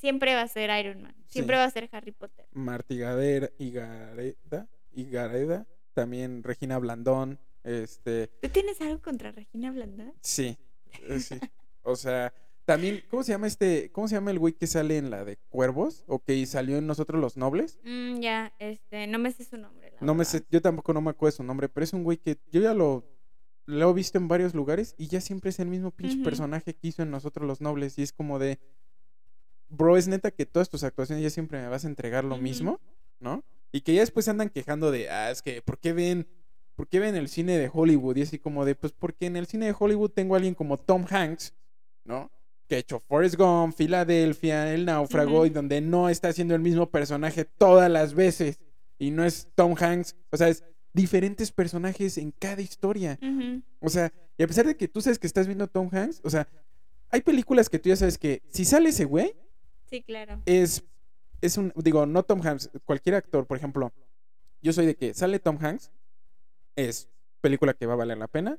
[0.04, 1.60] siempre va a ser Iron Man, siempre Sí.
[1.60, 2.46] va a ser Harry Potter.
[2.52, 10.14] Marty Gadera, Igareda, Igareda, también Regina Blandón, este, ¿Tú tienes algo contra Regina Blanda?
[10.22, 10.58] sí,
[11.08, 11.40] eh, sí.
[11.84, 12.34] O sea,
[12.66, 15.38] también, ¿cómo se llama este, cómo se llama el güey que sale en la de
[15.50, 16.04] Cuervos?
[16.08, 17.80] O que salió en Nosotros los Nobles.
[17.86, 19.92] Mm, ya, este, no me sé su nombre.
[19.92, 22.04] la No me sé, yo tampoco no me acuerdo de su nombre, pero es un
[22.04, 23.06] güey que yo ya lo,
[23.66, 26.88] lo he visto en varios lugares y ya siempre es el mismo pinche personaje que
[26.90, 28.60] hizo en Nosotros los Nobles y es como de,
[29.74, 32.80] bro, es neta que todas tus actuaciones ya siempre me vas a entregar lo mismo,
[33.20, 33.44] ¿no?
[33.72, 36.28] Y que ya después se andan quejando de, ah, es que, ¿por qué ven,
[36.76, 38.18] por qué ven el cine de Hollywood?
[38.18, 40.78] Y así como de, pues porque en el cine de Hollywood tengo a alguien como
[40.78, 41.54] Tom Hanks,
[42.04, 42.32] ¿no?
[42.68, 46.90] Que ha hecho Forrest Gump, Filadelfia, El Náufrago, y donde no está haciendo el mismo
[46.90, 48.60] personaje todas las veces.
[49.00, 50.64] Y no es Tom Hanks, o sea, es
[50.94, 53.20] diferentes personajes en cada historia.
[53.80, 56.30] O sea, y a pesar de que tú sabes que estás viendo Tom Hanks, o
[56.30, 56.48] sea,
[57.10, 59.36] hay películas que tú ya sabes que si sale ese güey,
[59.94, 60.42] Sí, claro.
[60.48, 60.84] es,
[61.40, 63.94] es un, digo, no Tom Hanks, cualquier actor, por ejemplo,
[64.60, 65.92] yo soy de que sale Tom Hanks,
[66.76, 67.10] es
[67.42, 68.58] película que va a valer la pena,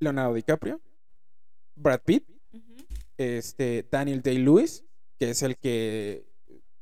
[0.00, 0.78] Leonardo DiCaprio,
[1.76, 2.28] Brad Pitt,
[3.16, 4.84] este, Daniel Day-Lewis,
[5.18, 6.26] que es el que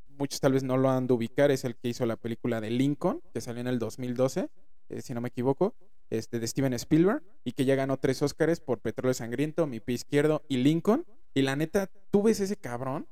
[0.09, 2.71] muchos tal vez no lo han de ubicar, es el que hizo la película de
[2.71, 4.49] Lincoln, que salió en el 2012,
[4.89, 5.73] eh, si no me equivoco,
[6.09, 9.95] este, de Steven Spielberg, y que ya ganó tres Óscares por Petróleo Sangriento, Mi Pie
[9.95, 11.05] Izquierdo y Lincoln.
[11.33, 13.07] Y la neta, tú ves ese cabrón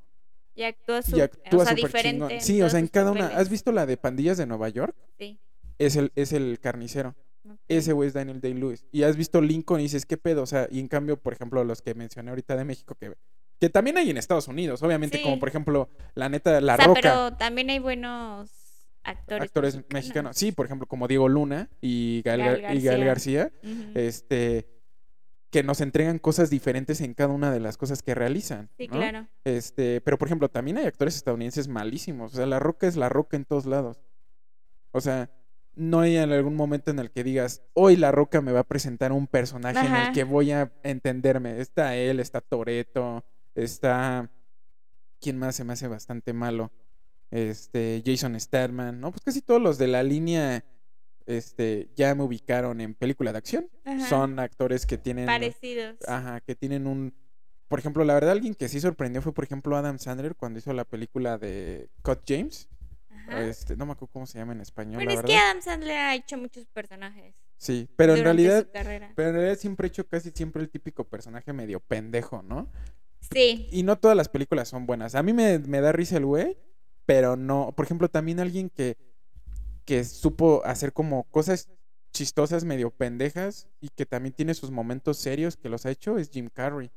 [0.58, 2.42] Y actúa, y su, actúa o sea, súper diferente.
[2.42, 3.28] Sí, o sea, en cada una.
[3.28, 4.96] ¿Has visto la de Pandillas de Nueva York?
[5.20, 5.40] Sí.
[5.78, 7.16] Es el, es el carnicero.
[7.68, 8.86] Ese güey es Daniel Day-Lewis.
[8.92, 10.42] Y has visto Lincoln y dices, ¿qué pedo?
[10.42, 13.14] O sea, y en cambio, por ejemplo, los que mencioné ahorita de México, que,
[13.60, 15.24] que también hay en Estados Unidos, obviamente, Sí.
[15.24, 17.00] como por ejemplo, la neta, La o sea, Roca.
[17.02, 18.50] pero también hay buenos
[19.04, 19.44] actores.
[19.44, 20.36] actores mexicanos.
[20.36, 23.52] Sí, por ejemplo, como Diego Luna y Gael, Gael Gar- y Gael García.
[23.64, 24.68] García, este,
[25.50, 28.70] que nos entregan cosas diferentes en cada una de las cosas que realizan.
[28.78, 28.98] Sí, ¿no?
[28.98, 29.28] claro.
[29.46, 32.34] Este, pero por ejemplo, también hay actores estadounidenses malísimos.
[32.34, 34.02] O sea, La Roca es La Roca en todos lados.
[34.92, 35.30] O sea,
[35.76, 38.68] no hay en algún momento en el que digas, hoy La Roca me va a
[38.68, 41.60] presentar un personaje en el que voy a entenderme.
[41.62, 43.24] Está él, está Toreto,
[43.56, 44.30] está.
[45.22, 46.72] ¿Quién más se me hace bastante malo?
[47.32, 49.12] Este, Jason Statham, ¿no?
[49.12, 50.64] Pues casi todos los de la línea,
[51.28, 53.70] este, ya me ubicaron en película de acción.
[53.86, 54.08] Ajá.
[54.08, 55.26] Son actores que tienen.
[55.26, 55.98] Parecidos.
[56.08, 57.14] Ajá, que tienen un...
[57.68, 60.72] Por ejemplo, la verdad, alguien que sí sorprendió fue, por ejemplo, Adam Sandler cuando hizo
[60.72, 62.70] la película de Cut James.
[63.10, 63.44] Ajá.
[63.44, 65.28] Este, no me acuerdo cómo se llama en español, la es verdad.
[65.28, 67.36] que Adam Sandler ha hecho muchos personajes.
[67.58, 68.68] Sí, pero en realidad...
[68.72, 72.72] Pero en realidad siempre he hecho casi siempre el típico personaje medio pendejo, ¿no?
[73.32, 73.68] Sí.
[73.72, 75.16] Y no todas las películas son buenas.
[75.16, 76.58] A mí me, me da risa el güey,
[77.06, 77.74] pero no...
[77.76, 78.96] Por ejemplo, también alguien que,
[79.88, 81.70] que supo hacer como cosas
[82.12, 86.30] chistosas, medio pendejas, y que también tiene sus momentos serios que los ha hecho, es
[86.30, 86.92] Jim Carrey.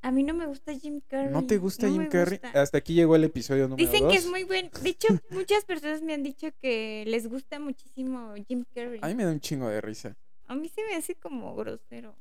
[0.00, 1.30] A mí no me gusta Jim Carrey.
[1.30, 2.38] ¿No te gusta no Jim Carrey?
[2.40, 2.60] gusta.
[2.60, 4.70] Hasta aquí llegó el episodio número Dicen que es muy buen.
[4.82, 8.98] De hecho, muchas personas me han dicho que les gusta muchísimo Jim Carrey.
[9.02, 10.16] A mí me da un chingo de risa.
[10.46, 12.16] A mí se me hace como grosero.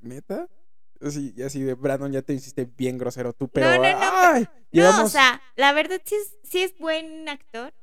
[0.00, 0.48] ¿Neta?
[1.00, 3.66] Así, y así de Brandon, ya te hiciste bien grosero tú, pero.
[3.66, 4.44] no, no, ¡ay!
[4.44, 7.74] No, Llevamos- o sea, la verdad sí es, sí es buen actor.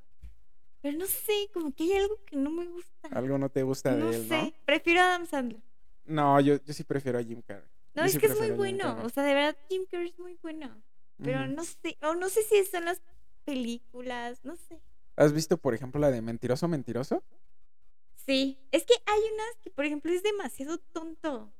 [0.81, 3.09] Pero no sé, como que hay algo que no me gusta.
[3.11, 4.53] Algo no te gusta no de él, sé.
[4.65, 5.61] Prefiero a Adam Sandler.
[6.05, 6.35] ¿no?
[6.35, 7.67] No, yo, yo sí prefiero a Jim Carrey.
[7.95, 8.97] No, Yo es sí que es muy bueno.
[9.03, 10.81] O sea, de verdad, Jim Carrey es muy bueno.
[11.21, 13.01] Pero no sé, o no sé si son las
[13.43, 14.79] películas, no sé.
[15.17, 17.23] ¿Has visto, por ejemplo, la de Mentiroso, Mentiroso?
[18.25, 21.51] Sí, es que hay unas que, por ejemplo, es demasiado tonto.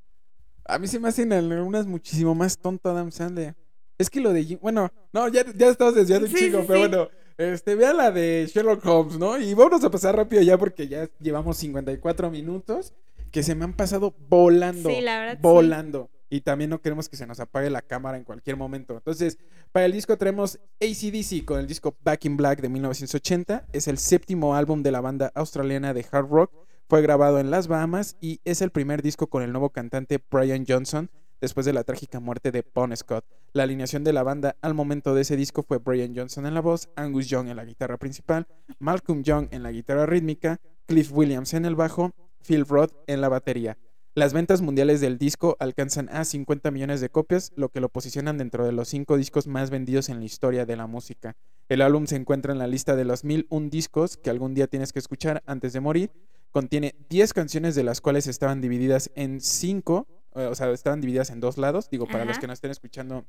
[0.65, 3.55] A mí se me hacen algunas muchísimo más tonto Adam Sandler.
[3.97, 4.59] Es que lo de Jim...
[4.61, 6.87] Bueno, no, ya, ya estamos desviando un Sí, chingo, sí, pero sí.
[6.87, 7.09] bueno.
[7.39, 9.39] Este, vean la de Sherlock Holmes, ¿no?
[9.39, 12.93] Y vámonos a pasar rápido ya porque ya llevamos 54 minutos
[13.31, 14.89] que se me han pasado volando.
[14.89, 15.39] Sí, la verdad, sí.
[15.41, 16.09] Volando.
[16.29, 18.93] Y también no queremos que se nos apague la cámara en cualquier momento.
[18.93, 19.37] Entonces,
[19.71, 23.67] para el disco traemos ACDC con el disco Back in Black de 1980.
[23.71, 26.51] Es el séptimo álbum de la banda australiana de hard rock.
[26.89, 30.65] Fue grabado en las Bahamas y es el primer disco con el nuevo cantante Brian
[30.67, 31.09] Johnson
[31.41, 33.25] después de la trágica muerte de Bon Scott.
[33.53, 36.61] La alineación de la banda al momento de ese disco fue Brian Johnson en la
[36.61, 38.47] voz, Angus Young en la guitarra principal,
[38.79, 42.11] Malcolm Young en la guitarra rítmica, Cliff Williams en el bajo,
[42.45, 43.77] Phil Roth en la batería.
[44.15, 48.37] Las ventas mundiales del disco alcanzan a 50 millones de copias, lo que lo posicionan
[48.37, 51.37] dentro de los cinco discos más vendidos en la historia de la música.
[51.69, 54.91] El álbum se encuentra en la lista de los 1001 discos que algún día tienes
[54.91, 56.11] que escuchar antes de morir.
[56.51, 61.39] Contiene 10 canciones de las cuales estaban divididas en 5, o sea, estaban divididas en
[61.39, 61.89] dos lados.
[61.89, 63.25] Digo, para los que no estén escuchando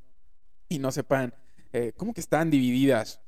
[0.69, 1.33] y no sepan,
[1.73, 3.21] eh, ¿cómo que estaban divididas?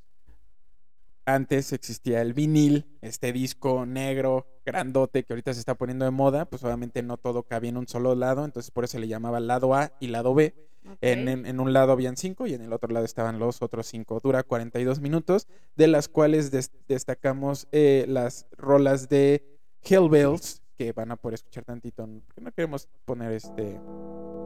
[1.25, 6.45] Antes existía el vinil, este disco negro, grandote, que ahorita se está poniendo de moda,
[6.45, 9.39] pues obviamente no todo cabía en un solo lado, entonces por eso se le llamaba
[9.39, 10.53] lado A y lado B.
[10.99, 13.87] En, en- en un lado habían cinco y en el otro lado estaban los otros
[13.87, 14.19] cinco.
[14.21, 15.47] Dura 42 minutos,
[15.77, 19.45] de las cuales des- destacamos eh, las rolas de
[19.81, 23.79] Hellbells, que van a poder escuchar tantito, porque no queremos poner este...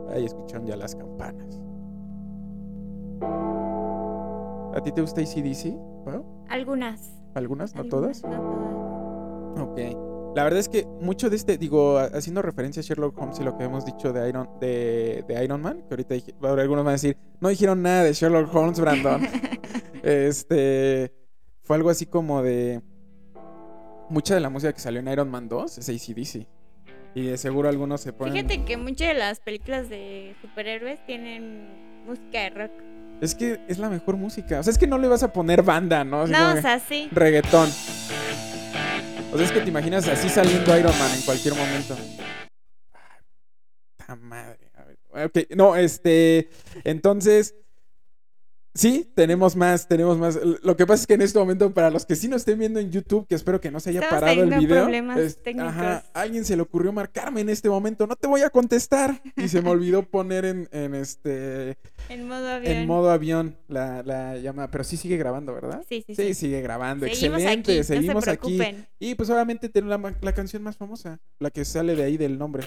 [0.09, 1.59] Ahí escucharon ya las campanas.
[4.73, 5.73] ¿A ti te gusta ACDC?
[6.05, 6.45] Pau?
[6.49, 7.11] Algunas.
[7.33, 7.73] ¿Algunas?
[7.75, 8.23] ¿No algunas, todas?
[8.23, 9.69] No todas.
[9.69, 10.33] Ok.
[10.35, 13.43] La verdad es que mucho de este, digo, ha- haciendo referencia a Sherlock Holmes y
[13.43, 16.89] lo que hemos dicho de Iron, de, de Iron Man, que ahorita dije- algunos van
[16.89, 19.21] a decir, no dijeron nada de Sherlock Holmes, Brandon.
[20.03, 21.11] este,
[21.63, 22.81] fue algo así como de,
[24.09, 26.47] mucha de la música que salió en Iron Man 2 es ACDC.
[27.15, 28.33] Y de seguro algunos se ponen...
[28.33, 32.71] Fíjate que muchas de las películas de superhéroes tienen música de rock.
[33.21, 34.59] Es que es la mejor música.
[34.59, 36.21] O sea, es que no le vas a poner banda, ¿no?
[36.21, 37.09] Así No, o sea, sí.
[37.11, 37.69] Reggaetón.
[39.33, 41.97] O sea, es que te imaginas así saliendo Iron Man en cualquier momento.
[42.93, 43.23] Ay,
[43.97, 44.71] puta madre.
[44.75, 46.49] A ver, ok, no, este.
[46.83, 47.55] Entonces.
[48.77, 50.37] Sí, tenemos más, tenemos más.
[50.61, 52.79] Lo que pasa es que en este momento, para los que sí nos estén viendo
[52.79, 54.83] en YouTube, que espero que no se haya Estamos parado el video.
[54.83, 55.69] problemas es- técnicos.
[55.71, 58.05] ajá, alguien se le ocurrió marcarme en este momento.
[58.05, 59.19] No te voy a contestar.
[59.35, 61.77] Y se me olvidó poner en, en este.
[62.09, 62.71] En modo avión.
[62.71, 64.69] En modo avión la, la llamada.
[64.69, 65.83] Pero sí sigue grabando, ¿verdad?
[65.89, 66.33] Sí, sí, Sí, sí.
[66.35, 67.07] sigue grabando.
[67.07, 67.71] Seguimos Excelente.
[67.73, 68.59] aquí, Seguimos no se aquí.
[68.99, 72.37] Y pues obviamente tenemos la, la canción más famosa, la que sale de ahí del
[72.37, 72.63] nombre.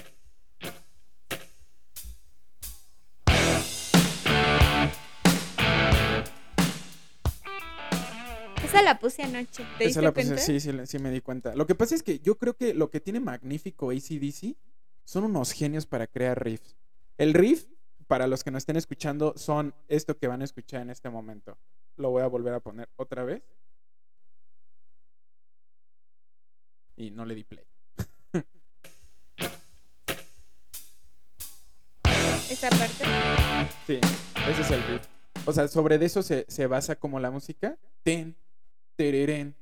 [8.71, 9.63] Esa la puse anoche.
[9.77, 10.41] ¿Te Esa diste la puse- cuenta?
[10.41, 11.53] sí, sí, sí me di cuenta.
[11.55, 14.55] Lo que pasa es que yo creo que lo que tiene magnífico ACDC
[15.03, 16.75] son unos genios para crear riffs.
[17.17, 17.65] El riff,
[18.07, 21.57] para los que nos estén escuchando, son esto que van a escuchar en este momento.
[21.97, 23.43] Lo voy a volver a poner otra vez.
[26.95, 27.65] Y no le di play.
[32.49, 33.05] Esa parte.
[33.87, 33.99] Sí,
[34.49, 35.07] ese es el riff.
[35.45, 37.77] O sea, sobre de eso se, se basa como la música.
[38.03, 38.35] Ten,
[39.01, 39.55] tereren,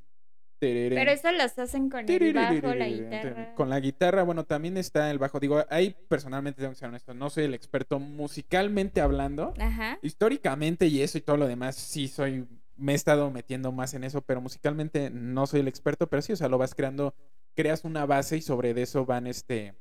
[0.59, 0.97] tereren.
[0.97, 3.55] Pero eso los hacen con el bajo, la guitarra.
[3.55, 5.39] Con la guitarra, bueno, también está el bajo.
[5.39, 9.53] Digo, ahí personalmente tengo que ser honesto, no soy el experto musicalmente hablando.
[9.57, 9.97] Ajá.
[10.01, 14.03] Históricamente y eso y todo lo demás, sí soy, me he estado metiendo más en
[14.03, 17.15] eso, pero musicalmente no soy el experto, pero sí, o sea, lo vas creando,
[17.55, 19.73] creas una base y sobre de eso van, este,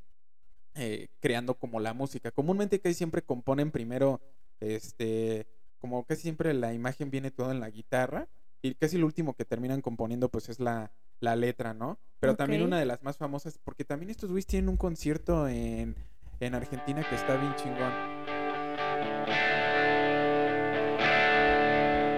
[0.76, 2.30] eh, creando como la música.
[2.30, 4.20] Comúnmente casi siempre componen primero,
[4.60, 5.48] este,
[5.80, 8.28] como casi siempre la imagen viene todo en la guitarra
[8.62, 10.90] y casi lo último que terminan componiendo pues es la,
[11.20, 11.98] la letra, ¿no?
[12.20, 15.94] Pero también una de las más famosas, porque también estos güeyes tienen un concierto en,
[16.40, 17.92] en Argentina que está bien chingón.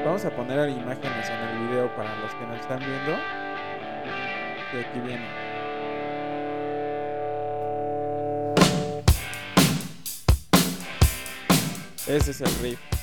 [0.04, 3.12] Vamos a poner imágenes en el video para los que nos están viendo.
[4.72, 5.28] Y aquí viene.
[12.06, 12.99] Ese es el riff.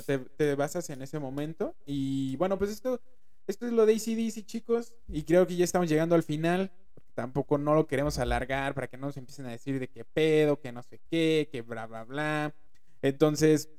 [0.00, 1.74] Sea, te, te basas en ese momento.
[1.86, 3.00] Y bueno, pues esto,
[3.46, 4.94] esto es lo de ACDC, chicos.
[5.08, 6.70] Y creo que ya estamos llegando al final.
[7.14, 10.60] Tampoco no lo queremos alargar para que no nos empiecen a decir de qué pedo,
[10.60, 12.54] que no sé qué, que bla, bla, bla.
[13.02, 13.70] Entonces,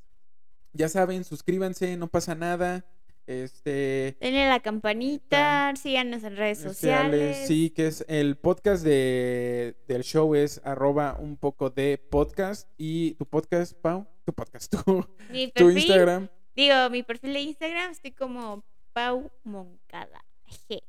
[0.73, 2.85] ya saben, suscríbanse, no pasa nada.
[3.27, 4.17] Este.
[4.19, 7.45] Denle la campanita, síganos en redes sociales.
[7.47, 12.67] Sí, que es el podcast de, del show es arroba un poco de podcast.
[12.75, 16.27] Y tu podcast, Pau, tu podcast, tu, Mi tu Instagram.
[16.55, 18.63] digo, mi perfil de Instagram estoy como
[18.93, 20.23] Pau Moncada.
[20.67, 20.81] G.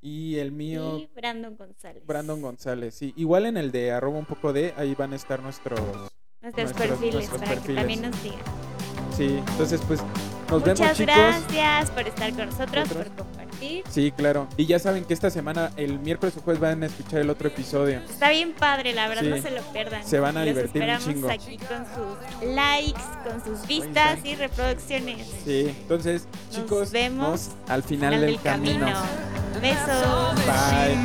[0.00, 2.04] Y el mío, Y Brandon González.
[2.06, 2.94] Brandon González.
[2.94, 5.80] Sí, igual en el de arroba un poco de, ahí van a estar nuestros.
[6.40, 7.66] Nuestros nuestros- perfiles nuestros para perfiles.
[7.66, 8.40] que también nos sigan.
[9.16, 10.00] Sí, entonces pues
[10.50, 13.08] nos vemos Muchas gracias por estar con nosotros, Nosotros.
[13.08, 13.45] por compartir.
[13.90, 14.46] Sí, claro.
[14.56, 17.48] Y ya saben que esta semana, el miércoles o jueves, van a escuchar el otro
[17.48, 18.00] episodio.
[18.08, 19.28] Está bien padre, la verdad, Sí.
[19.30, 20.06] no se lo pierdan.
[20.06, 21.30] Se van a Los divertir un esperamos chingo.
[21.30, 25.26] aquí con sus likes, con sus vistas y reproducciones.
[25.44, 28.86] Sí, entonces, Nos chicos, vemos nos al final, Final del, del camino.
[28.86, 29.00] camino.
[29.60, 30.34] Besos.
[30.46, 30.96] Bye.